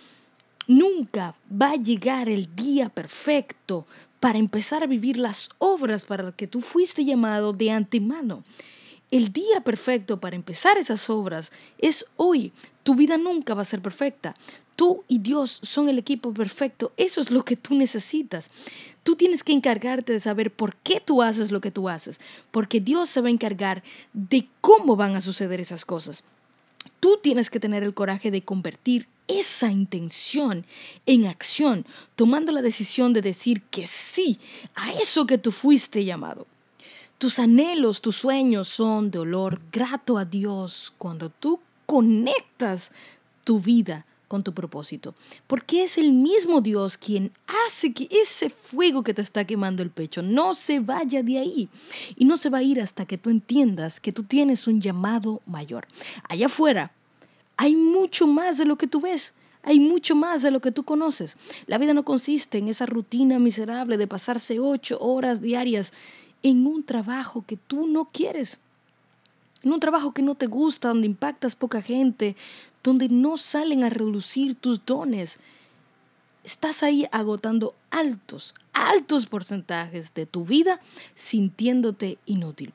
nunca 0.67 1.35
va 1.51 1.73
a 1.73 1.77
llegar 1.77 2.29
el 2.29 2.55
día 2.55 2.89
perfecto 2.89 3.87
para 4.21 4.39
empezar 4.39 4.83
a 4.83 4.87
vivir 4.87 5.19
las 5.19 5.51
obras 5.59 6.05
para 6.05 6.25
las 6.25 6.35
que 6.35 6.47
tú 6.47 6.61
fuiste 6.61 7.05
llamado 7.05 7.53
de 7.53 7.71
antemano. 7.71 8.45
El 9.11 9.33
día 9.33 9.61
perfecto 9.63 10.19
para 10.19 10.37
empezar 10.37 10.79
esas 10.79 11.09
obras 11.11 11.53
es 11.79 12.07
hoy. 12.17 12.53
Tu 12.83 12.95
vida 12.95 13.19
nunca 13.19 13.55
va 13.55 13.63
a 13.63 13.67
ser 13.67 13.81
perfecta. 13.81 14.35
Tú 14.75 15.05
y 15.09 15.19
Dios 15.19 15.61
son 15.63 15.89
el 15.89 15.99
equipo 15.99 16.35
perfecto. 16.35 16.93
Eso 16.97 17.21
es 17.21 17.31
lo 17.31 17.45
que 17.45 17.57
tú 17.57 17.75
necesitas. 17.75 18.51
Tú 19.05 19.15
tienes 19.15 19.45
que 19.45 19.53
encargarte 19.53 20.13
de 20.13 20.21
saber 20.21 20.51
por 20.51 20.77
qué 20.77 21.01
tú 21.01 21.23
haces 21.23 21.53
lo 21.53 21.61
que 21.61 21.71
tú 21.71 21.89
haces, 21.89 22.21
porque 22.51 22.81
Dios 22.81 23.09
se 23.09 23.21
va 23.21 23.29
a 23.29 23.31
encargar 23.31 23.85
de 24.13 24.49
cómo 24.61 24.97
van 24.97 25.15
a 25.15 25.21
suceder 25.21 25.61
esas 25.61 25.85
cosas. 25.85 26.25
Tú 26.99 27.21
tienes 27.23 27.49
que 27.49 27.61
tener 27.61 27.85
el 27.85 27.95
coraje 27.95 28.31
de 28.33 28.43
convertir 28.43 29.07
esa 29.29 29.71
intención 29.71 30.65
en 31.07 31.27
acción, 31.27 31.87
tomando 32.15 32.53
la 32.53 32.63
decisión 32.63 33.13
de 33.13 33.23
decir 33.23 33.63
que 33.71 33.87
sí 33.87 34.39
a 34.75 34.93
eso 34.93 35.27
que 35.27 35.39
tú 35.39 35.53
fuiste 35.53 36.05
llamado. 36.05 36.47
Tus 37.19 37.39
anhelos, 37.39 38.03
tus 38.03 38.17
sueños 38.17 38.69
son 38.69 39.11
de 39.11 39.21
olor 39.21 39.61
grato 39.73 40.19
a 40.19 40.25
Dios 40.25 40.93
cuando 40.99 41.31
tú 41.31 41.61
conectas 41.87 42.93
tu 43.45 43.61
vida 43.61 44.05
con 44.29 44.43
tu 44.43 44.53
propósito, 44.53 45.15
porque 45.47 45.85
es 45.85 45.99
el 45.99 46.13
mismo 46.13 46.61
Dios 46.61 46.99
quien 46.99 47.33
hace 47.67 47.93
que 47.93 48.09
ese 48.11 48.51
fuego 48.51 49.03
que 49.03 49.15
te 49.15 49.23
está 49.23 49.45
quemando 49.45 49.83
el 49.83 49.91
pecho 49.91 50.21
no 50.21 50.55
se 50.55 50.81
vaya 50.81 51.23
de 51.23 51.39
ahí 51.39 51.69
y 52.17 52.25
no 52.25 52.37
se 52.37 52.51
va 52.51 52.59
a 52.59 52.63
ir 52.63 52.81
hasta 52.81 53.07
que 53.07 53.19
tú 53.19 53.31
entiendas 53.31 54.01
que 54.01 54.13
tú 54.13 54.25
tienes 54.25 54.67
un 54.67 54.81
llamado 54.81 55.43
mayor. 55.47 55.87
Allá 56.29 56.47
afuera 56.47 56.91
hay 57.57 57.77
mucho 57.77 58.27
más 58.27 58.59
de 58.59 58.65
lo 58.65 58.77
que 58.77 58.87
tú 58.87 59.01
ves. 59.01 59.35
Hay 59.63 59.81
mucho 59.81 60.15
más 60.15 60.43
de 60.43 60.53
lo 60.53 60.61
que 60.61 60.71
tú 60.71 60.85
conoces. 60.85 61.37
La 61.67 61.79
vida 61.79 61.93
no 61.93 62.05
consiste 62.05 62.59
en 62.59 62.69
esa 62.69 62.87
rutina 62.87 63.41
miserable 63.41 63.97
de 63.97 64.07
pasarse 64.07 64.61
ocho 64.61 64.97
horas 65.01 65.43
diarias 65.43 65.93
en 66.45 66.67
un 66.67 66.85
trabajo 66.85 67.45
que 67.45 67.57
tú 67.57 67.89
no 67.89 68.05
quieres, 68.05 68.61
en 69.65 69.73
un 69.73 69.81
trabajo 69.81 70.13
que 70.13 70.23
no 70.23 70.37
te 70.37 70.47
gusta, 70.47 70.89
donde 70.89 71.09
impactas 71.09 71.57
poca 71.57 71.83
gente, 71.83 72.37
donde 72.85 73.09
no 73.09 73.37
salen 73.37 73.83
a 73.83 73.91
reducir 73.91 74.55
tus 74.55 74.85
dones. 74.87 75.41
Estás 76.45 76.85
ahí 76.85 77.09
agotando 77.11 77.75
altos, 77.91 78.55
altos 78.73 79.27
porcentajes 79.27 80.15
de 80.15 80.27
tu 80.27 80.45
vida 80.45 80.81
sintiéndote 81.15 82.19
inútil. 82.27 82.73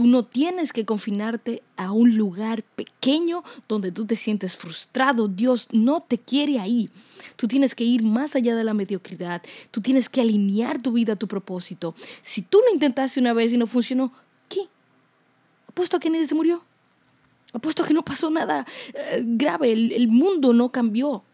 Tú 0.00 0.06
no 0.06 0.24
tienes 0.24 0.72
que 0.72 0.86
confinarte 0.86 1.62
a 1.76 1.92
un 1.92 2.16
lugar 2.16 2.62
pequeño 2.62 3.44
donde 3.68 3.92
tú 3.92 4.06
te 4.06 4.16
sientes 4.16 4.56
frustrado. 4.56 5.28
Dios 5.28 5.68
no 5.72 6.00
te 6.00 6.16
quiere 6.16 6.58
ahí. 6.58 6.88
Tú 7.36 7.46
tienes 7.46 7.74
que 7.74 7.84
ir 7.84 8.02
más 8.02 8.34
allá 8.34 8.56
de 8.56 8.64
la 8.64 8.72
mediocridad. 8.72 9.42
Tú 9.70 9.82
tienes 9.82 10.08
que 10.08 10.22
alinear 10.22 10.80
tu 10.80 10.92
vida 10.92 11.12
a 11.12 11.16
tu 11.16 11.28
propósito. 11.28 11.94
Si 12.22 12.40
tú 12.40 12.62
lo 12.66 12.72
intentaste 12.72 13.20
una 13.20 13.34
vez 13.34 13.52
y 13.52 13.58
no 13.58 13.66
funcionó, 13.66 14.10
¿qué? 14.48 14.68
Apuesto 15.68 15.98
a 15.98 16.00
que 16.00 16.08
nadie 16.08 16.26
se 16.26 16.34
murió. 16.34 16.64
Apuesto 17.52 17.82
a 17.82 17.86
que 17.86 17.92
no 17.92 18.02
pasó 18.02 18.30
nada 18.30 18.66
eh, 18.94 19.22
grave. 19.22 19.70
el 19.70 20.08
mundo 20.08 20.54
no 20.54 20.70
cambió. 20.72 21.24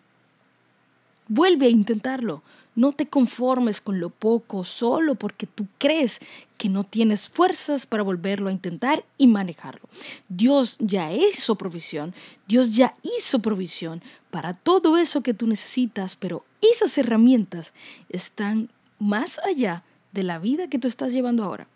Vuelve 1.28 1.66
a 1.66 1.70
intentarlo. 1.70 2.42
No 2.76 2.92
te 2.92 3.08
conformes 3.08 3.80
con 3.80 3.98
lo 3.98 4.10
poco 4.10 4.62
solo 4.62 5.14
porque 5.14 5.46
tú 5.46 5.66
crees 5.78 6.20
que 6.58 6.68
no 6.68 6.84
tienes 6.84 7.28
fuerzas 7.28 7.86
para 7.86 8.02
volverlo 8.02 8.48
a 8.48 8.52
intentar 8.52 9.04
y 9.18 9.26
manejarlo. 9.26 9.88
Dios 10.28 10.76
ya 10.78 11.12
hizo 11.12 11.56
provisión, 11.56 12.14
Dios 12.46 12.76
ya 12.76 12.94
hizo 13.02 13.40
provisión 13.40 14.02
para 14.30 14.54
todo 14.54 14.98
eso 14.98 15.22
que 15.22 15.34
tú 15.34 15.46
necesitas, 15.46 16.16
pero 16.16 16.44
esas 16.60 16.96
herramientas 16.98 17.72
están 18.10 18.68
más 18.98 19.40
allá 19.44 19.82
de 20.12 20.22
la 20.22 20.38
vida 20.38 20.68
que 20.68 20.78
tú 20.78 20.86
estás 20.86 21.12
llevando 21.12 21.44
ahora. 21.44 21.66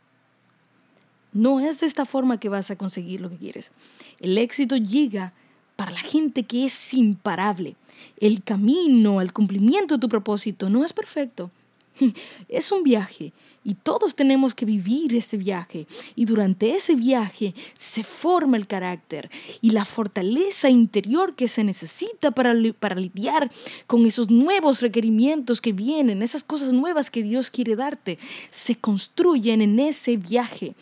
No 1.32 1.60
es 1.60 1.80
de 1.80 1.86
esta 1.86 2.06
forma 2.06 2.40
que 2.40 2.48
vas 2.48 2.70
a 2.70 2.76
conseguir 2.76 3.20
lo 3.20 3.30
que 3.30 3.36
quieres. 3.36 3.72
El 4.18 4.36
éxito 4.36 4.76
llega 4.76 5.32
para 5.80 5.92
la 5.92 6.00
gente 6.00 6.42
que 6.42 6.66
es 6.66 6.92
imparable. 6.92 7.74
El 8.18 8.42
camino 8.42 9.18
al 9.18 9.32
cumplimiento 9.32 9.94
de 9.94 10.00
tu 10.02 10.10
propósito 10.10 10.68
no 10.68 10.84
es 10.84 10.92
perfecto. 10.92 11.50
Es 12.50 12.70
un 12.70 12.82
viaje 12.82 13.32
y 13.64 13.74
todos 13.74 14.14
tenemos 14.14 14.54
que 14.54 14.66
vivir 14.66 15.14
ese 15.14 15.38
viaje 15.38 15.86
y 16.14 16.26
durante 16.26 16.74
ese 16.74 16.96
viaje 16.96 17.54
se 17.74 18.04
forma 18.04 18.58
el 18.58 18.66
carácter 18.66 19.30
y 19.62 19.70
la 19.70 19.86
fortaleza 19.86 20.68
interior 20.68 21.34
que 21.34 21.48
se 21.48 21.64
necesita 21.64 22.30
para, 22.30 22.54
para 22.78 22.96
lidiar 22.96 23.50
con 23.86 24.04
esos 24.04 24.30
nuevos 24.30 24.82
requerimientos 24.82 25.62
que 25.62 25.72
vienen, 25.72 26.22
esas 26.22 26.44
cosas 26.44 26.74
nuevas 26.74 27.10
que 27.10 27.22
Dios 27.22 27.50
quiere 27.50 27.74
darte, 27.74 28.18
se 28.50 28.76
construyen 28.76 29.62
en 29.62 29.80
ese 29.80 30.18
viaje 30.18 30.74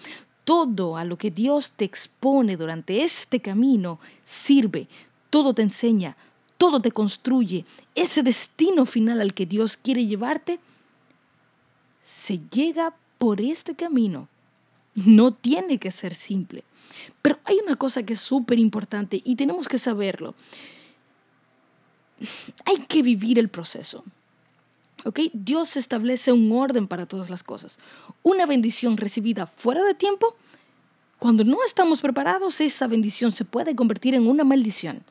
todo 0.49 0.97
a 0.97 1.05
lo 1.05 1.19
que 1.19 1.31
Dios 1.31 1.73
te 1.73 1.85
expone 1.85 2.57
durante 2.57 3.03
este 3.03 3.39
camino 3.39 4.01
sirve. 4.25 4.89
todo 5.29 5.53
te 5.53 5.61
enseña, 5.61 6.17
todo 6.57 6.81
te 6.81 6.91
construye, 6.91 7.67
ese 7.95 8.23
destino 8.23 8.87
final 8.87 9.21
al 9.21 9.35
que 9.35 9.45
Dios 9.45 9.77
quiere 9.77 10.07
llevarte, 10.07 10.59
se 12.03 12.41
llega 12.51 12.95
por 13.19 13.43
este 13.43 13.75
camino. 13.75 14.27
No 14.95 15.33
tiene 15.33 15.77
que 15.77 15.91
ser 15.91 16.15
simple. 16.15 16.65
Pero 17.21 17.39
hay 17.45 17.59
una 17.63 17.77
cosa 17.77 18.03
que 18.03 18.15
es 18.15 18.21
súper 18.23 18.59
importante 18.59 19.21
y 19.23 19.37
tenemos 19.37 19.69
que 19.69 19.79
saberlo. 19.79 20.35
Hay 22.65 22.79
que 22.89 23.03
vivir 23.03 23.39
el 23.39 23.51
proceso. 23.51 24.03
¿Ok? 25.05 25.21
Dios 25.33 25.77
establece 25.77 26.33
un 26.33 26.51
orden 26.53 26.89
para 26.89 27.07
todas 27.07 27.31
las 27.31 27.43
cosas. 27.43 27.79
Una 28.23 28.47
bendición 28.47 28.97
recibida 28.97 29.47
fuera 29.47 29.85
de 29.85 29.95
tiempo, 29.95 30.37
cuando 31.19 31.45
no 31.45 31.65
estamos 31.65 32.01
preparados, 32.01 32.61
esa 32.61 32.87
bendición 32.87 33.33
se 33.33 33.45
puede 33.45 33.75
convertir 33.75 34.15
en 34.15 34.29
una 34.29 34.45
maldición. 34.45 35.03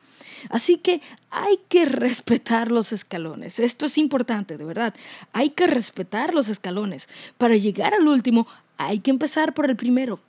Así 0.50 0.78
que 0.78 1.00
hay 1.30 1.58
que 1.68 1.84
respetar 1.84 2.70
los 2.70 2.92
escalones. 2.92 3.58
Esto 3.58 3.86
es 3.86 3.98
importante, 3.98 4.56
de 4.56 4.64
verdad. 4.64 4.94
Hay 5.32 5.50
que 5.50 5.66
respetar 5.66 6.32
los 6.32 6.48
escalones. 6.48 7.08
Para 7.36 7.56
llegar 7.56 7.94
al 7.94 8.06
último, 8.06 8.46
hay 8.76 9.00
que 9.00 9.10
empezar 9.10 9.52
por 9.52 9.68
el 9.68 9.76
primero. 9.76 10.20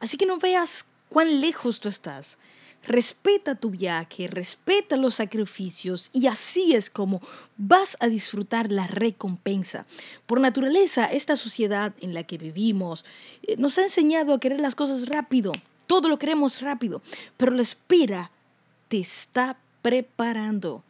Así 0.00 0.16
que 0.16 0.26
no 0.26 0.38
veas 0.38 0.84
cuán 1.08 1.40
lejos 1.40 1.80
tú 1.80 1.88
estás. 1.88 2.38
Respeta 2.86 3.54
tu 3.54 3.70
viaje, 3.70 4.26
respeta 4.26 4.96
los 4.96 5.14
sacrificios 5.14 6.10
y 6.12 6.26
así 6.26 6.74
es 6.74 6.90
como 6.90 7.22
vas 7.56 7.96
a 8.00 8.08
disfrutar 8.08 8.72
la 8.72 8.86
recompensa. 8.86 9.86
Por 10.26 10.40
naturaleza, 10.40 11.06
esta 11.06 11.36
sociedad 11.36 11.92
en 12.00 12.12
la 12.12 12.24
que 12.24 12.38
vivimos 12.38 13.04
eh, 13.44 13.56
nos 13.56 13.78
ha 13.78 13.82
enseñado 13.82 14.34
a 14.34 14.40
querer 14.40 14.60
las 14.60 14.74
cosas 14.74 15.06
rápido. 15.08 15.52
Todo 15.86 16.08
lo 16.08 16.18
queremos 16.18 16.60
rápido, 16.60 17.02
pero 17.36 17.52
la 17.52 17.62
espera 17.62 18.30
te 18.88 18.98
está 18.98 19.58
preparando. 19.80 20.82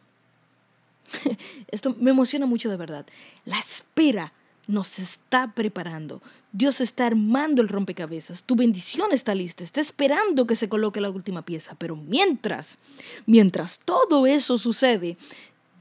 Esto 1.67 1.95
me 1.99 2.11
emociona 2.11 2.45
mucho 2.45 2.69
de 2.69 2.77
verdad. 2.77 3.05
La 3.45 3.59
espera 3.59 4.33
nos 4.67 4.99
está 4.99 5.53
preparando. 5.53 6.21
Dios 6.51 6.81
está 6.81 7.05
armando 7.07 7.61
el 7.61 7.69
rompecabezas. 7.69 8.43
Tu 8.43 8.55
bendición 8.55 9.11
está 9.11 9.35
lista. 9.35 9.63
Está 9.63 9.81
esperando 9.81 10.47
que 10.47 10.55
se 10.55 10.69
coloque 10.69 11.01
la 11.01 11.09
última 11.09 11.43
pieza. 11.43 11.75
Pero 11.77 11.95
mientras, 11.95 12.77
mientras 13.25 13.79
todo 13.79 14.25
eso 14.25 14.57
sucede, 14.57 15.17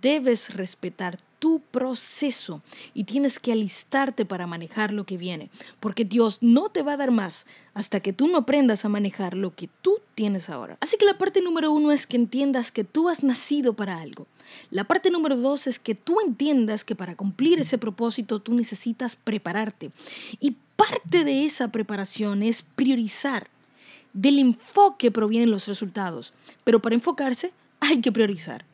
debes 0.00 0.52
respetar 0.54 1.18
tu 1.38 1.60
proceso 1.60 2.62
y 2.94 3.04
tienes 3.04 3.38
que 3.38 3.52
alistarte 3.52 4.24
para 4.24 4.46
manejar 4.46 4.92
lo 4.92 5.04
que 5.04 5.16
viene, 5.16 5.50
porque 5.80 6.04
Dios 6.04 6.38
no 6.40 6.68
te 6.68 6.82
va 6.82 6.92
a 6.92 6.96
dar 6.96 7.10
más 7.10 7.46
hasta 7.74 8.00
que 8.00 8.12
tú 8.12 8.28
no 8.28 8.38
aprendas 8.38 8.84
a 8.84 8.88
manejar 8.88 9.34
lo 9.34 9.54
que 9.54 9.68
tú 9.80 9.98
tienes 10.14 10.50
ahora. 10.50 10.76
Así 10.80 10.96
que 10.96 11.04
la 11.04 11.18
parte 11.18 11.40
número 11.40 11.72
uno 11.72 11.92
es 11.92 12.06
que 12.06 12.16
entiendas 12.16 12.72
que 12.72 12.84
tú 12.84 13.08
has 13.08 13.22
nacido 13.22 13.74
para 13.74 14.00
algo. 14.00 14.26
La 14.70 14.84
parte 14.84 15.10
número 15.10 15.36
dos 15.36 15.66
es 15.66 15.78
que 15.78 15.94
tú 15.94 16.20
entiendas 16.20 16.84
que 16.84 16.94
para 16.94 17.16
cumplir 17.16 17.58
ese 17.58 17.78
propósito 17.78 18.40
tú 18.40 18.54
necesitas 18.54 19.16
prepararte. 19.16 19.90
Y 20.40 20.56
parte 20.76 21.24
de 21.24 21.44
esa 21.44 21.68
preparación 21.68 22.42
es 22.42 22.62
priorizar. 22.62 23.48
Del 24.12 24.38
enfoque 24.38 25.10
provienen 25.10 25.50
los 25.50 25.66
resultados, 25.66 26.32
pero 26.64 26.80
para 26.80 26.94
enfocarse 26.94 27.52
hay 27.80 28.00
que 28.00 28.12
priorizar. 28.12 28.64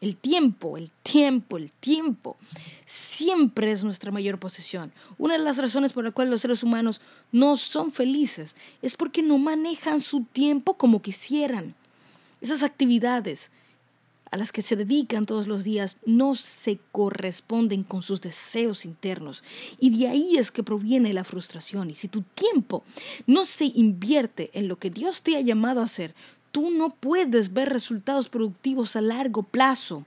El 0.00 0.16
tiempo, 0.16 0.76
el 0.76 0.90
tiempo, 1.02 1.56
el 1.56 1.72
tiempo 1.72 2.36
siempre 2.84 3.72
es 3.72 3.82
nuestra 3.82 4.12
mayor 4.12 4.38
posesión. 4.38 4.92
Una 5.18 5.34
de 5.34 5.40
las 5.40 5.58
razones 5.58 5.92
por 5.92 6.04
las 6.04 6.12
cuales 6.12 6.30
los 6.30 6.40
seres 6.40 6.62
humanos 6.62 7.00
no 7.32 7.56
son 7.56 7.90
felices 7.90 8.54
es 8.80 8.96
porque 8.96 9.22
no 9.22 9.38
manejan 9.38 10.00
su 10.00 10.22
tiempo 10.22 10.74
como 10.74 11.02
quisieran. 11.02 11.74
Esas 12.40 12.62
actividades 12.62 13.50
a 14.30 14.36
las 14.36 14.52
que 14.52 14.62
se 14.62 14.76
dedican 14.76 15.26
todos 15.26 15.46
los 15.46 15.64
días 15.64 15.98
no 16.04 16.34
se 16.34 16.78
corresponden 16.92 17.82
con 17.82 18.02
sus 18.02 18.20
deseos 18.20 18.84
internos. 18.84 19.42
Y 19.78 19.90
de 19.90 20.08
ahí 20.08 20.36
es 20.36 20.50
que 20.50 20.62
proviene 20.62 21.12
la 21.12 21.24
frustración. 21.24 21.90
Y 21.90 21.94
si 21.94 22.08
tu 22.08 22.22
tiempo 22.22 22.84
no 23.26 23.44
se 23.44 23.64
invierte 23.64 24.50
en 24.52 24.68
lo 24.68 24.76
que 24.76 24.90
Dios 24.90 25.22
te 25.22 25.36
ha 25.36 25.40
llamado 25.40 25.80
a 25.80 25.84
hacer, 25.84 26.14
tú 26.52 26.70
no 26.70 26.90
puedes 26.90 27.52
ver 27.52 27.68
resultados 27.68 28.28
productivos 28.28 28.96
a 28.96 29.00
largo 29.00 29.42
plazo. 29.42 30.04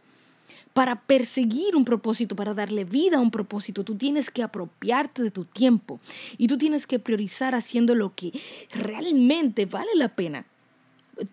Para 0.73 1.01
perseguir 1.01 1.75
un 1.75 1.83
propósito, 1.83 2.35
para 2.35 2.53
darle 2.53 2.85
vida 2.85 3.17
a 3.17 3.21
un 3.21 3.29
propósito, 3.29 3.83
tú 3.83 3.95
tienes 3.95 4.29
que 4.29 4.41
apropiarte 4.41 5.21
de 5.21 5.29
tu 5.29 5.43
tiempo 5.43 5.99
y 6.37 6.47
tú 6.47 6.57
tienes 6.57 6.87
que 6.87 6.97
priorizar 6.97 7.55
haciendo 7.55 7.93
lo 7.93 8.15
que 8.15 8.31
realmente 8.71 9.65
vale 9.65 9.91
la 9.95 10.07
pena 10.07 10.45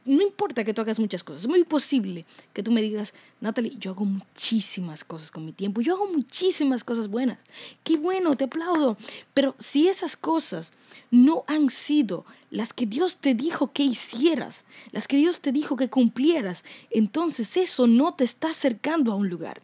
no 0.05 0.23
importa 0.23 0.65
que 0.65 0.75
tú 0.75 0.81
hagas 0.81 0.99
muchas 0.99 1.23
cosas, 1.23 1.43
es 1.43 1.49
muy 1.49 1.65
posible 1.65 2.25
que 2.53 2.63
tú 2.63 2.71
me 2.71 2.83
digas, 2.83 3.15
Natalie, 3.41 3.77
yo 3.79 3.93
hago 3.93 4.05
muchísimas 4.05 5.05
cosas 5.05 5.31
con 5.31 5.45
mi 5.45 5.53
tiempo, 5.53 5.81
yo 5.81 5.95
hago 5.95 6.07
muchísimas 6.13 6.85
cosas 6.85 7.09
buenas, 7.09 7.39
qué 7.85 7.97
bueno, 7.97 8.37
te 8.37 8.45
aplaudo, 8.45 8.97
pero 9.35 9.55
si 9.59 9.89
esas 9.89 10.17
cosas 10.17 10.73
no 11.11 11.45
han 11.47 11.71
sido 11.71 12.25
las 12.51 12.73
que 12.73 12.87
Dios 12.87 13.17
te 13.17 13.35
dijo 13.35 13.73
que 13.73 13.83
hicieras, 13.83 14.65
las 14.93 15.09
que 15.09 15.17
Dios 15.17 15.41
te 15.41 15.53
dijo 15.53 15.77
que 15.77 15.89
cumplieras, 15.89 16.65
entonces 16.91 17.57
eso 17.57 17.87
no 17.87 18.15
te 18.15 18.25
está 18.25 18.51
acercando 18.51 19.13
a 19.13 19.17
un 19.17 19.29
lugar. 19.29 19.63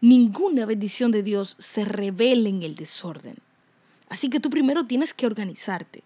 Ninguna 0.00 0.66
bendición 0.66 1.10
de 1.10 1.22
Dios 1.22 1.56
se 1.58 1.84
revela 1.84 2.48
en 2.48 2.62
el 2.62 2.76
desorden. 2.76 3.36
Así 4.08 4.30
que 4.30 4.40
tú 4.40 4.50
primero 4.50 4.86
tienes 4.86 5.12
que 5.12 5.26
organizarte. 5.26 6.02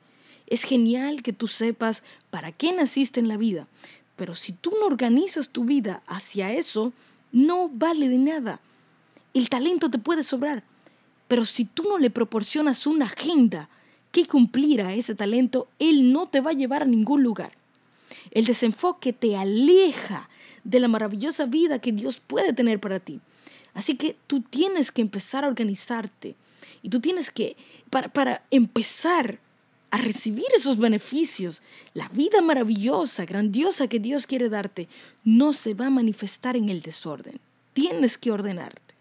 Es 0.50 0.64
genial 0.64 1.22
que 1.22 1.32
tú 1.32 1.48
sepas 1.48 2.02
para 2.30 2.52
qué 2.52 2.72
naciste 2.72 3.20
en 3.20 3.28
la 3.28 3.36
vida, 3.36 3.66
pero 4.16 4.34
si 4.34 4.52
tú 4.52 4.72
no 4.78 4.86
organizas 4.86 5.48
tu 5.48 5.64
vida 5.64 6.02
hacia 6.06 6.52
eso, 6.52 6.92
no 7.32 7.70
vale 7.70 8.08
de 8.08 8.18
nada. 8.18 8.60
El 9.32 9.48
talento 9.48 9.90
te 9.90 9.98
puede 9.98 10.24
sobrar, 10.24 10.64
pero 11.28 11.44
si 11.44 11.64
tú 11.64 11.84
no 11.84 11.98
le 11.98 12.10
proporcionas 12.10 12.86
una 12.86 13.06
agenda 13.06 13.68
que 14.10 14.26
cumplir 14.26 14.82
a 14.82 14.92
ese 14.92 15.14
talento, 15.14 15.68
él 15.78 16.12
no 16.12 16.28
te 16.28 16.40
va 16.40 16.50
a 16.50 16.54
llevar 16.54 16.82
a 16.82 16.86
ningún 16.86 17.22
lugar. 17.22 17.52
El 18.32 18.44
desenfoque 18.44 19.12
te 19.12 19.36
aleja 19.36 20.28
de 20.64 20.80
la 20.80 20.88
maravillosa 20.88 21.46
vida 21.46 21.78
que 21.78 21.92
Dios 21.92 22.20
puede 22.20 22.52
tener 22.52 22.80
para 22.80 22.98
ti. 22.98 23.20
Así 23.72 23.96
que 23.96 24.16
tú 24.26 24.40
tienes 24.40 24.90
que 24.90 25.00
empezar 25.00 25.44
a 25.44 25.48
organizarte 25.48 26.34
y 26.82 26.88
tú 26.88 27.00
tienes 27.00 27.30
que, 27.30 27.56
para, 27.88 28.08
para 28.08 28.42
empezar 28.50 29.38
a 29.90 29.98
recibir 29.98 30.46
esos 30.54 30.78
beneficios. 30.78 31.62
La 31.94 32.08
vida 32.08 32.40
maravillosa, 32.40 33.24
grandiosa 33.24 33.88
que 33.88 33.98
Dios 33.98 34.26
quiere 34.26 34.48
darte, 34.48 34.88
no 35.24 35.52
se 35.52 35.74
va 35.74 35.86
a 35.86 35.90
manifestar 35.90 36.56
en 36.56 36.68
el 36.68 36.82
desorden. 36.82 37.40
Tienes 37.72 38.16
que 38.18 38.30
ordenarte. 38.30 38.94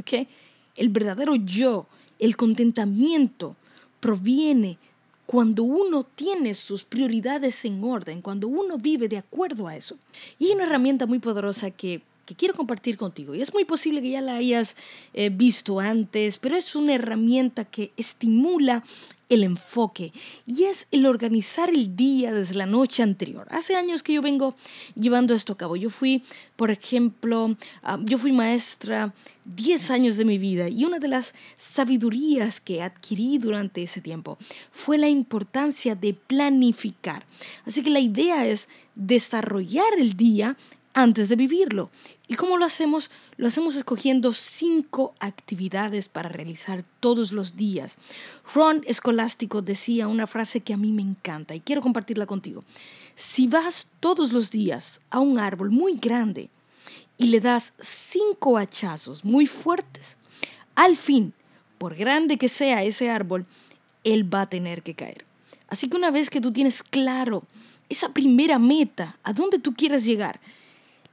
¿Ok? 0.00 0.28
El 0.76 0.88
verdadero 0.90 1.34
yo, 1.36 1.86
el 2.18 2.36
contentamiento, 2.36 3.56
proviene 4.00 4.78
cuando 5.26 5.62
uno 5.62 6.04
tiene 6.04 6.54
sus 6.54 6.84
prioridades 6.84 7.64
en 7.64 7.84
orden, 7.84 8.22
cuando 8.22 8.48
uno 8.48 8.78
vive 8.78 9.08
de 9.08 9.18
acuerdo 9.18 9.68
a 9.68 9.76
eso. 9.76 9.98
Y 10.38 10.46
hay 10.46 10.52
una 10.52 10.64
herramienta 10.64 11.06
muy 11.06 11.18
poderosa 11.18 11.70
que, 11.70 12.00
quiero 12.34 12.54
compartir 12.54 12.96
contigo. 12.96 13.34
Y 13.34 13.42
es 13.42 13.52
muy 13.52 13.64
posible 13.64 14.02
que 14.02 14.10
ya 14.10 14.20
la 14.20 14.36
hayas 14.36 14.76
eh, 15.14 15.30
visto 15.30 15.80
antes, 15.80 16.38
pero 16.38 16.56
es 16.56 16.74
una 16.74 16.94
herramienta 16.94 17.64
que 17.64 17.92
estimula 17.96 18.84
el 19.28 19.44
enfoque 19.44 20.12
y 20.46 20.64
es 20.64 20.88
el 20.90 21.06
organizar 21.06 21.68
el 21.68 21.96
día 21.96 22.32
desde 22.32 22.54
la 22.54 22.66
noche 22.66 23.02
anterior. 23.02 23.46
Hace 23.50 23.76
años 23.76 24.02
que 24.02 24.14
yo 24.14 24.22
vengo 24.22 24.54
llevando 24.94 25.34
esto 25.34 25.52
a 25.52 25.56
cabo. 25.56 25.76
Yo 25.76 25.90
fui, 25.90 26.22
por 26.56 26.70
ejemplo, 26.70 27.56
ah, 27.82 27.98
yo 28.04 28.18
fui 28.18 28.32
maestra 28.32 29.12
10 29.44 29.90
años 29.90 30.16
de 30.16 30.24
mi 30.24 30.38
vida 30.38 30.68
y 30.68 30.84
una 30.84 30.98
de 30.98 31.08
las 31.08 31.34
sabidurías 31.56 32.60
que 32.60 32.82
adquirí 32.82 33.38
durante 33.38 33.82
ese 33.82 34.00
tiempo 34.00 34.38
fue 34.72 34.98
la 34.98 35.08
importancia 35.08 35.94
de 35.94 36.14
planificar. 36.14 37.24
Así 37.66 37.82
que 37.82 37.90
la 37.90 38.00
idea 38.00 38.46
es 38.46 38.68
desarrollar 38.94 39.94
el 39.98 40.16
día 40.16 40.56
antes 40.98 41.28
de 41.28 41.36
vivirlo. 41.36 41.90
¿Y 42.26 42.34
cómo 42.34 42.56
lo 42.56 42.64
hacemos? 42.64 43.12
Lo 43.36 43.46
hacemos 43.46 43.76
escogiendo 43.76 44.32
cinco 44.32 45.14
actividades 45.20 46.08
para 46.08 46.28
realizar 46.28 46.84
todos 46.98 47.30
los 47.30 47.56
días. 47.56 47.98
Ron 48.52 48.82
Escolástico 48.84 49.62
decía 49.62 50.08
una 50.08 50.26
frase 50.26 50.60
que 50.60 50.74
a 50.74 50.76
mí 50.76 50.90
me 50.90 51.02
encanta 51.02 51.54
y 51.54 51.60
quiero 51.60 51.82
compartirla 51.82 52.26
contigo. 52.26 52.64
Si 53.14 53.46
vas 53.46 53.88
todos 54.00 54.32
los 54.32 54.50
días 54.50 55.00
a 55.10 55.20
un 55.20 55.38
árbol 55.38 55.70
muy 55.70 55.94
grande 55.94 56.50
y 57.16 57.26
le 57.26 57.40
das 57.40 57.74
cinco 57.80 58.58
hachazos 58.58 59.24
muy 59.24 59.46
fuertes, 59.46 60.18
al 60.74 60.96
fin, 60.96 61.32
por 61.78 61.94
grande 61.94 62.38
que 62.38 62.48
sea 62.48 62.82
ese 62.82 63.08
árbol, 63.08 63.46
él 64.02 64.32
va 64.32 64.42
a 64.42 64.48
tener 64.50 64.82
que 64.82 64.94
caer. 64.94 65.24
Así 65.68 65.88
que 65.88 65.96
una 65.96 66.10
vez 66.10 66.28
que 66.28 66.40
tú 66.40 66.52
tienes 66.52 66.82
claro 66.82 67.44
esa 67.88 68.08
primera 68.08 68.58
meta, 68.58 69.16
a 69.22 69.32
dónde 69.32 69.60
tú 69.60 69.74
quieres 69.74 70.04
llegar, 70.04 70.40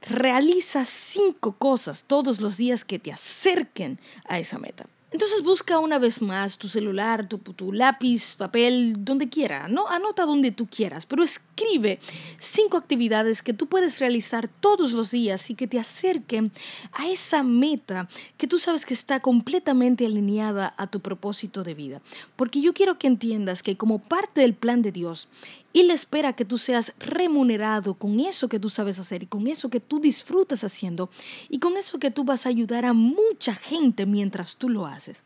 Realiza 0.02 0.84
cinco 0.84 1.52
cosas 1.52 2.04
todos 2.04 2.40
los 2.40 2.56
días 2.56 2.84
que 2.84 2.98
te 2.98 3.12
acerquen 3.12 3.98
a 4.24 4.38
esa 4.38 4.58
meta. 4.58 4.86
Entonces 5.12 5.42
busca 5.42 5.78
una 5.78 5.98
vez 5.98 6.20
más 6.20 6.58
tu 6.58 6.68
celular, 6.68 7.28
tu, 7.28 7.72
lápiz, 7.72 8.34
papel, 8.34 8.96
donde 8.98 9.28
quiera, 9.28 9.66
¿no? 9.68 9.88
Anota 9.88 10.26
donde 10.26 10.50
tú 10.50 10.66
quieras, 10.66 11.06
pero 11.06 11.22
escribe 11.22 12.00
cinco 12.38 12.76
actividades 12.76 13.40
que 13.40 13.54
tú 13.54 13.68
puedes 13.68 14.00
realizar 14.00 14.48
todos 14.48 14.92
los 14.92 15.12
días 15.12 15.48
y 15.48 15.54
que 15.54 15.68
te 15.68 15.78
acerquen 15.78 16.50
a 16.92 17.08
esa 17.08 17.44
meta 17.44 18.08
que 18.36 18.48
tú 18.48 18.58
sabes 18.58 18.84
que 18.84 18.94
está 18.94 19.20
completamente 19.20 20.04
alineada 20.04 20.74
a 20.76 20.88
tu 20.88 20.98
propósito 21.00 21.62
de 21.64 21.74
vida. 21.74 22.02
Porque 22.34 22.60
yo 22.60 22.74
quiero 22.74 22.98
que 22.98 23.06
entiendas 23.06 23.62
que 23.62 23.76
como 23.76 24.00
parte 24.00 24.40
del 24.40 24.54
plan 24.54 24.82
de 24.82 24.90
Dios, 24.92 25.28
Él 25.80 25.90
espera 25.90 26.32
que 26.32 26.46
tú 26.46 26.56
seas 26.56 26.94
remunerado 26.98 27.92
con 27.92 28.18
eso 28.18 28.48
que 28.48 28.58
tú 28.58 28.70
sabes 28.70 28.98
hacer 28.98 29.24
y 29.24 29.26
con 29.26 29.46
eso 29.46 29.68
que 29.68 29.78
tú 29.78 30.00
disfrutas 30.00 30.64
haciendo 30.64 31.10
y 31.50 31.58
con 31.58 31.76
eso 31.76 31.98
que 31.98 32.10
tú 32.10 32.24
vas 32.24 32.46
a 32.46 32.48
ayudar 32.48 32.86
a 32.86 32.94
mucha 32.94 33.54
gente 33.54 34.06
mientras 34.06 34.56
tú 34.56 34.70
lo 34.70 34.86
haces. 34.86 35.22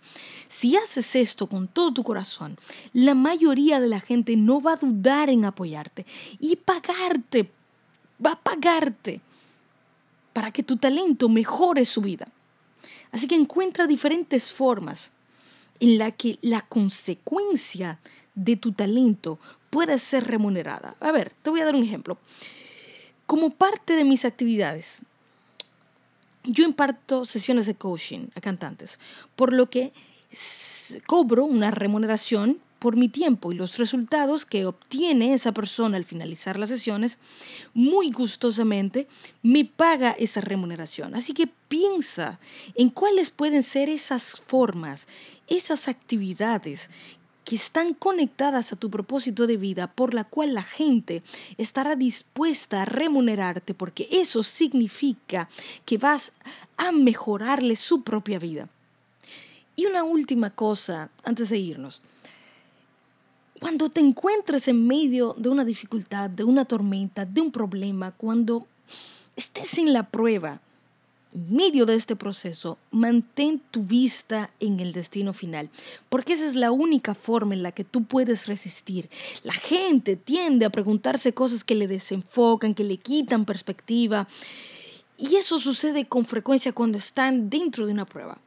Si 0.49 0.77
haces 0.77 1.15
esto 1.15 1.47
con 1.47 1.69
todo 1.69 1.95
tu 1.95 2.03
corazón, 2.03 2.59
la 2.93 3.15
mayoría 3.15 3.79
de 3.79 3.87
la 3.87 4.01
gente 4.01 4.35
no 4.35 4.61
va 4.61 4.73
a 4.73 4.77
dudar 4.77 5.31
en 5.31 5.45
apoyarte 5.45 6.05
y 6.41 6.57
pagarte, 6.57 7.49
va 8.27 8.33
a 8.33 8.41
pagarte 8.41 9.21
para 10.33 10.51
que 10.51 10.65
tu 10.65 10.77
talento 10.77 11.29
mejore 11.29 11.85
su 11.85 12.01
vida. 12.01 12.27
Así 13.13 13.29
que 13.29 13.37
encuentra 13.37 13.87
diferentes 13.87 14.51
formas 14.51 15.13
en 15.79 15.97
la 15.97 16.11
que 16.11 16.41
la 16.43 16.63
consecuencia 16.63 18.01
de 18.35 18.57
tu 18.57 18.73
talento 18.73 19.39
puede 19.71 19.99
ser 19.99 20.27
remunerada. 20.27 20.97
A 21.01 21.13
ver, 21.13 21.33
te 21.43 21.51
voy 21.51 21.61
a 21.61 21.65
dar 21.65 21.75
un 21.75 21.85
ejemplo. 21.85 22.19
Como 23.27 23.51
parte 23.51 23.95
de 23.95 24.05
mis 24.05 24.25
actividades, 24.25 25.01
yo 26.45 26.65
imparto 26.65 27.25
sesiones 27.25 27.67
de 27.67 27.75
coaching 27.75 28.29
a 28.35 28.41
cantantes, 28.41 28.99
por 29.37 29.53
lo 29.53 29.71
que 29.71 29.93
cobro 31.07 31.45
una 31.45 31.71
remuneración 31.71 32.61
por 32.81 32.97
mi 32.97 33.09
tiempo 33.09 33.53
y 33.53 33.55
los 33.55 33.77
resultados 33.77 34.47
que 34.47 34.65
obtiene 34.65 35.35
esa 35.35 35.53
persona 35.53 35.99
al 35.99 36.05
finalizar 36.05 36.59
las 36.59 36.71
sesiones, 36.71 37.19
muy 37.75 38.11
gustosamente 38.11 39.07
me 39.43 39.67
paga 39.67 40.13
esa 40.13 40.41
remuneración. 40.41 41.15
Así 41.15 41.35
que 41.35 41.47
piensa 41.69 42.41
en 42.75 42.89
cuáles 42.89 43.31
pueden 43.31 43.63
ser 43.63 43.91
esas 43.91 44.41
formas, 44.47 45.07
esas 45.47 45.89
actividades 45.89 46.91
que 47.51 47.57
están 47.57 47.95
conectadas 47.95 48.73
a 48.73 48.77
tu 48.77 48.91
propósito 48.91 49.49
de 49.49 49.57
vida 49.57 49.89
por 49.89 50.15
la 50.15 50.23
cual 50.23 50.55
la 50.55 50.63
gente 50.63 51.25
estará 51.59 51.97
dispuesta 51.97 52.83
a 52.83 52.85
remunerarte 52.85 53.75
porque 53.75 54.07
eso 54.09 54.45
significa 54.45 55.49
que 55.85 55.99
vas 55.99 56.33
a 56.77 56.93
mejorarle 56.93 57.75
su 57.75 58.03
propia 58.03 58.39
vida. 58.39 58.69
Y 59.75 59.87
una 59.87 60.05
última 60.05 60.51
cosa 60.51 61.11
antes 61.25 61.49
de 61.49 61.59
irnos. 61.59 62.01
Cuando 63.59 63.89
te 63.89 63.99
encuentres 63.99 64.69
en 64.69 64.87
medio 64.87 65.35
de 65.37 65.49
una 65.49 65.65
dificultad, 65.65 66.31
de 66.31 66.45
una 66.45 66.67
tormenta, 66.67 67.25
de 67.25 67.41
un 67.41 67.51
problema, 67.51 68.13
cuando 68.13 68.69
estés 69.35 69.77
en 69.79 69.93
la 69.93 70.05
prueba, 70.05 70.61
medio 71.33 71.87
de 71.87 71.95
este 71.95 72.17
proceso, 72.17 72.79
mantén 72.91 73.61
tu 73.71 73.83
vista 73.83 74.51
en 74.59 74.81
el 74.81 74.93
destino 74.93 75.33
final, 75.33 75.71
porque 76.09 76.33
esa 76.33 76.47
es 76.47 76.55
la 76.55 76.73
única 76.73 77.15
forma 77.15 77.55
en 77.55 77.63
la 77.63 77.73
que 77.73 77.85
tú 77.85 78.05
puedes 78.05 78.47
resistir. 78.47 79.09
La 79.45 79.55
gente 79.55 80.17
tiende 80.17 80.65
a 80.65 80.71
preguntarse 80.71 81.33
cosas 81.33 81.63
que 81.63 81.75
le 81.75 81.87
desenfocan, 81.87 82.75
que 82.75 82.85
le 82.85 82.97
quitan 82.97 83.45
perspectiva, 83.45 84.27
y 85.17 85.37
eso 85.37 85.59
sucede 85.59 86.07
con 86.07 86.25
frecuencia 86.25 86.73
cuando 86.73 86.99
están 86.99 87.51
dentro 87.51 87.87
de 87.87 87.93
una 87.93 88.07
prueba. 88.07 88.39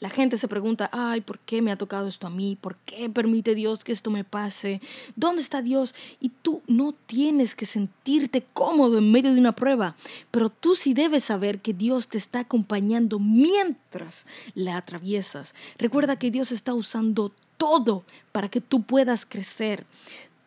La 0.00 0.10
gente 0.10 0.38
se 0.38 0.48
pregunta, 0.48 0.90
ay, 0.92 1.20
¿por 1.20 1.38
qué 1.38 1.62
me 1.62 1.72
ha 1.72 1.76
tocado 1.76 2.08
esto 2.08 2.26
a 2.26 2.30
mí? 2.30 2.56
¿Por 2.60 2.76
qué 2.80 3.08
permite 3.08 3.54
Dios 3.54 3.84
que 3.84 3.92
esto 3.92 4.10
me 4.10 4.24
pase? 4.24 4.80
¿Dónde 5.16 5.42
está 5.42 5.62
Dios? 5.62 5.94
Y 6.20 6.30
tú 6.30 6.62
no 6.66 6.92
tienes 7.06 7.54
que 7.54 7.66
sentirte 7.66 8.44
cómodo 8.52 8.98
en 8.98 9.12
medio 9.12 9.32
de 9.32 9.40
una 9.40 9.54
prueba, 9.54 9.96
pero 10.30 10.50
tú 10.50 10.76
sí 10.76 10.94
debes 10.94 11.24
saber 11.24 11.60
que 11.60 11.72
Dios 11.72 12.08
te 12.08 12.18
está 12.18 12.40
acompañando 12.40 13.18
mientras 13.18 14.26
la 14.54 14.76
atraviesas. 14.76 15.54
Recuerda 15.78 16.18
que 16.18 16.30
Dios 16.30 16.52
está 16.52 16.74
usando 16.74 17.32
todo 17.56 18.04
para 18.32 18.48
que 18.48 18.60
tú 18.60 18.82
puedas 18.82 19.24
crecer. 19.24 19.86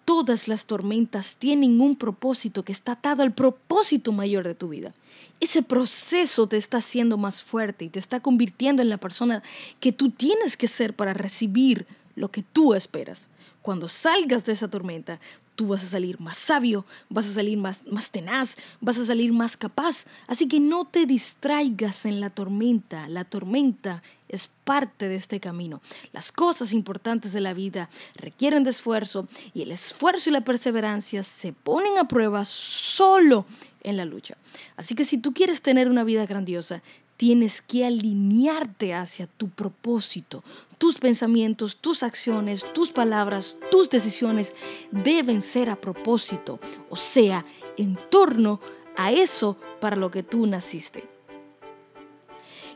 Todas 0.06 0.48
las 0.48 0.66
tormentas 0.66 1.38
tienen 1.38 1.82
un 1.82 1.96
propósito 1.96 2.64
que 2.64 2.72
está 2.72 2.94
atado 2.94 3.24
al 3.24 3.34
propósito 3.34 4.12
mayor 4.12 4.46
de 4.46 4.56
tu 4.56 4.70
vida. 4.70 4.94
Ese 5.40 5.64
proceso 5.64 6.48
te 6.48 6.58
está 6.58 6.78
haciendo 6.78 7.18
más 7.18 7.42
fuerte 7.42 7.86
y 7.86 7.90
te 7.90 8.00
está 8.00 8.20
convirtiendo 8.20 8.82
en 8.82 8.90
la 8.90 8.98
persona 8.98 9.44
que 9.80 9.92
tú 9.92 10.12
tienes 10.12 10.56
que 10.58 10.68
ser 10.68 10.96
para 10.96 11.14
recibir 11.14 11.88
lo 12.16 12.30
que 12.30 12.44
tú 12.44 12.74
esperas. 12.74 13.28
Cuando 13.62 13.88
salgas 13.88 14.46
de 14.46 14.54
esa 14.54 14.70
tormenta, 14.70 15.20
tú 15.56 15.70
vas 15.70 15.84
a 15.84 15.88
salir 15.88 16.20
más 16.20 16.38
sabio, 16.38 16.86
vas 17.10 17.28
a 17.28 17.34
salir 17.34 17.58
más, 17.58 17.86
más 17.88 18.12
tenaz, 18.12 18.58
vas 18.82 18.98
a 18.98 19.06
salir 19.06 19.34
más 19.34 19.58
capaz. 19.58 20.06
Así 20.28 20.48
que 20.48 20.60
no 20.60 20.86
te 20.86 21.06
distraigas 21.06 22.06
en 22.06 22.20
la 22.20 22.30
tormenta. 22.30 23.08
La 23.10 23.26
tormenta 23.26 24.04
es 24.30 24.50
parte 24.64 25.08
de 25.08 25.16
este 25.16 25.40
camino. 25.40 25.82
Las 26.14 26.32
cosas 26.32 26.74
importantes 26.74 27.34
de 27.34 27.42
la 27.42 27.54
vida 27.54 27.90
requieren 28.16 28.64
de 28.64 28.72
esfuerzo 28.72 29.28
y 29.54 29.62
el 29.62 29.72
esfuerzo 29.72 30.30
y 30.30 30.34
la 30.34 30.42
perseverancia 30.42 31.24
se 31.24 31.54
ponen 31.54 31.98
a 31.98 32.08
prueba 32.08 32.46
solo 32.46 33.46
en 33.84 33.98
la 33.98 34.06
lucha. 34.06 34.38
Así 34.78 34.96
que 34.96 35.06
si 35.06 35.18
tú 35.18 35.34
quieres 35.34 35.62
tener 35.62 35.90
una 35.90 36.04
vida 36.04 36.26
grandiosa, 36.26 36.82
tienes 37.18 37.62
que 37.62 37.86
alinearte 37.86 38.94
hacia 38.94 39.28
tu 39.28 39.50
propósito. 39.50 40.44
Tus 40.78 40.98
pensamientos, 40.98 41.78
tus 41.78 42.04
acciones, 42.04 42.66
tus 42.74 42.92
palabras, 42.92 43.58
tus 43.72 43.90
decisiones 43.90 44.54
deben 44.92 45.42
ser 45.42 45.70
a 45.70 45.78
propósito, 45.78 46.60
o 46.90 46.96
sea, 46.98 47.46
en 47.78 47.98
torno 48.10 48.60
a 48.98 49.12
eso 49.12 49.58
para 49.80 49.96
lo 49.96 50.12
que 50.12 50.24
tú 50.24 50.46
naciste. 50.46 51.15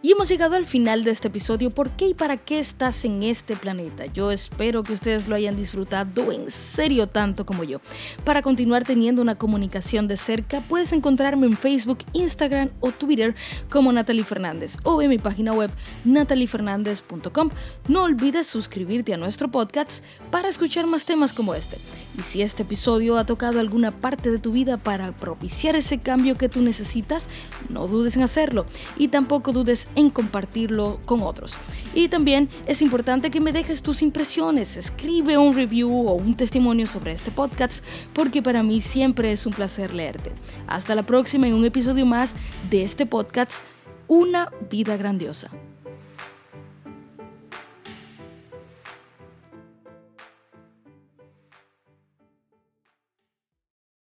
Y 0.01 0.13
hemos 0.13 0.29
llegado 0.29 0.55
al 0.55 0.65
final 0.65 1.03
de 1.03 1.11
este 1.11 1.27
episodio. 1.27 1.71
¿Por 1.71 1.89
qué 1.89 2.07
y 2.07 2.13
para 2.13 2.37
qué 2.37 2.57
estás 2.57 3.03
en 3.03 3.21
este 3.21 3.57
planeta? 3.57 4.05
Yo 4.05 4.31
espero 4.31 4.81
que 4.81 4.93
ustedes 4.93 5.27
lo 5.27 5.35
hayan 5.35 5.57
disfrutado 5.57 6.31
en 6.31 6.49
serio 6.51 7.07
tanto 7.07 7.45
como 7.45 7.65
yo. 7.65 7.81
Para 8.23 8.41
continuar 8.41 8.85
teniendo 8.85 9.21
una 9.21 9.35
comunicación 9.35 10.07
de 10.07 10.15
cerca, 10.15 10.61
puedes 10.61 10.93
encontrarme 10.93 11.47
en 11.47 11.57
Facebook, 11.57 11.99
Instagram 12.13 12.69
o 12.79 12.91
Twitter 12.93 13.35
como 13.69 13.91
Natalie 13.91 14.23
Fernández 14.23 14.77
o 14.83 15.01
en 15.01 15.09
mi 15.09 15.17
página 15.17 15.51
web 15.51 15.69
nataliefernandez.com. 16.05 17.49
No 17.89 18.03
olvides 18.03 18.47
suscribirte 18.47 19.13
a 19.13 19.17
nuestro 19.17 19.51
podcast 19.51 20.01
para 20.31 20.47
escuchar 20.47 20.85
más 20.85 21.03
temas 21.03 21.33
como 21.33 21.55
este. 21.55 21.77
Y 22.17 22.21
si 22.23 22.41
este 22.41 22.63
episodio 22.63 23.17
ha 23.17 23.25
tocado 23.25 23.59
alguna 23.59 23.91
parte 23.91 24.31
de 24.31 24.39
tu 24.39 24.51
vida 24.51 24.77
para 24.77 25.11
propiciar 25.11 25.75
ese 25.75 25.99
cambio 25.99 26.37
que 26.37 26.49
tú 26.49 26.61
necesitas, 26.61 27.29
no 27.69 27.87
dudes 27.87 28.17
en 28.17 28.23
hacerlo 28.23 28.65
y 28.97 29.09
tampoco 29.09 29.53
dudes 29.53 29.87
en 29.95 30.09
compartirlo 30.09 30.99
con 31.05 31.21
otros. 31.21 31.53
Y 31.93 32.07
también 32.09 32.49
es 32.65 32.81
importante 32.81 33.31
que 33.31 33.39
me 33.39 33.53
dejes 33.53 33.81
tus 33.81 34.01
impresiones, 34.01 34.75
escribe 34.77 35.37
un 35.37 35.55
review 35.55 36.07
o 36.07 36.13
un 36.13 36.35
testimonio 36.35 36.87
sobre 36.87 37.13
este 37.13 37.31
podcast 37.31 37.83
porque 38.13 38.41
para 38.41 38.63
mí 38.63 38.81
siempre 38.81 39.31
es 39.31 39.45
un 39.45 39.53
placer 39.53 39.93
leerte. 39.93 40.31
Hasta 40.67 40.95
la 40.95 41.03
próxima 41.03 41.47
en 41.47 41.53
un 41.53 41.65
episodio 41.65 42.05
más 42.05 42.35
de 42.69 42.83
este 42.83 43.05
podcast, 43.05 43.63
Una 44.07 44.51
vida 44.71 44.97
grandiosa. 44.97 45.51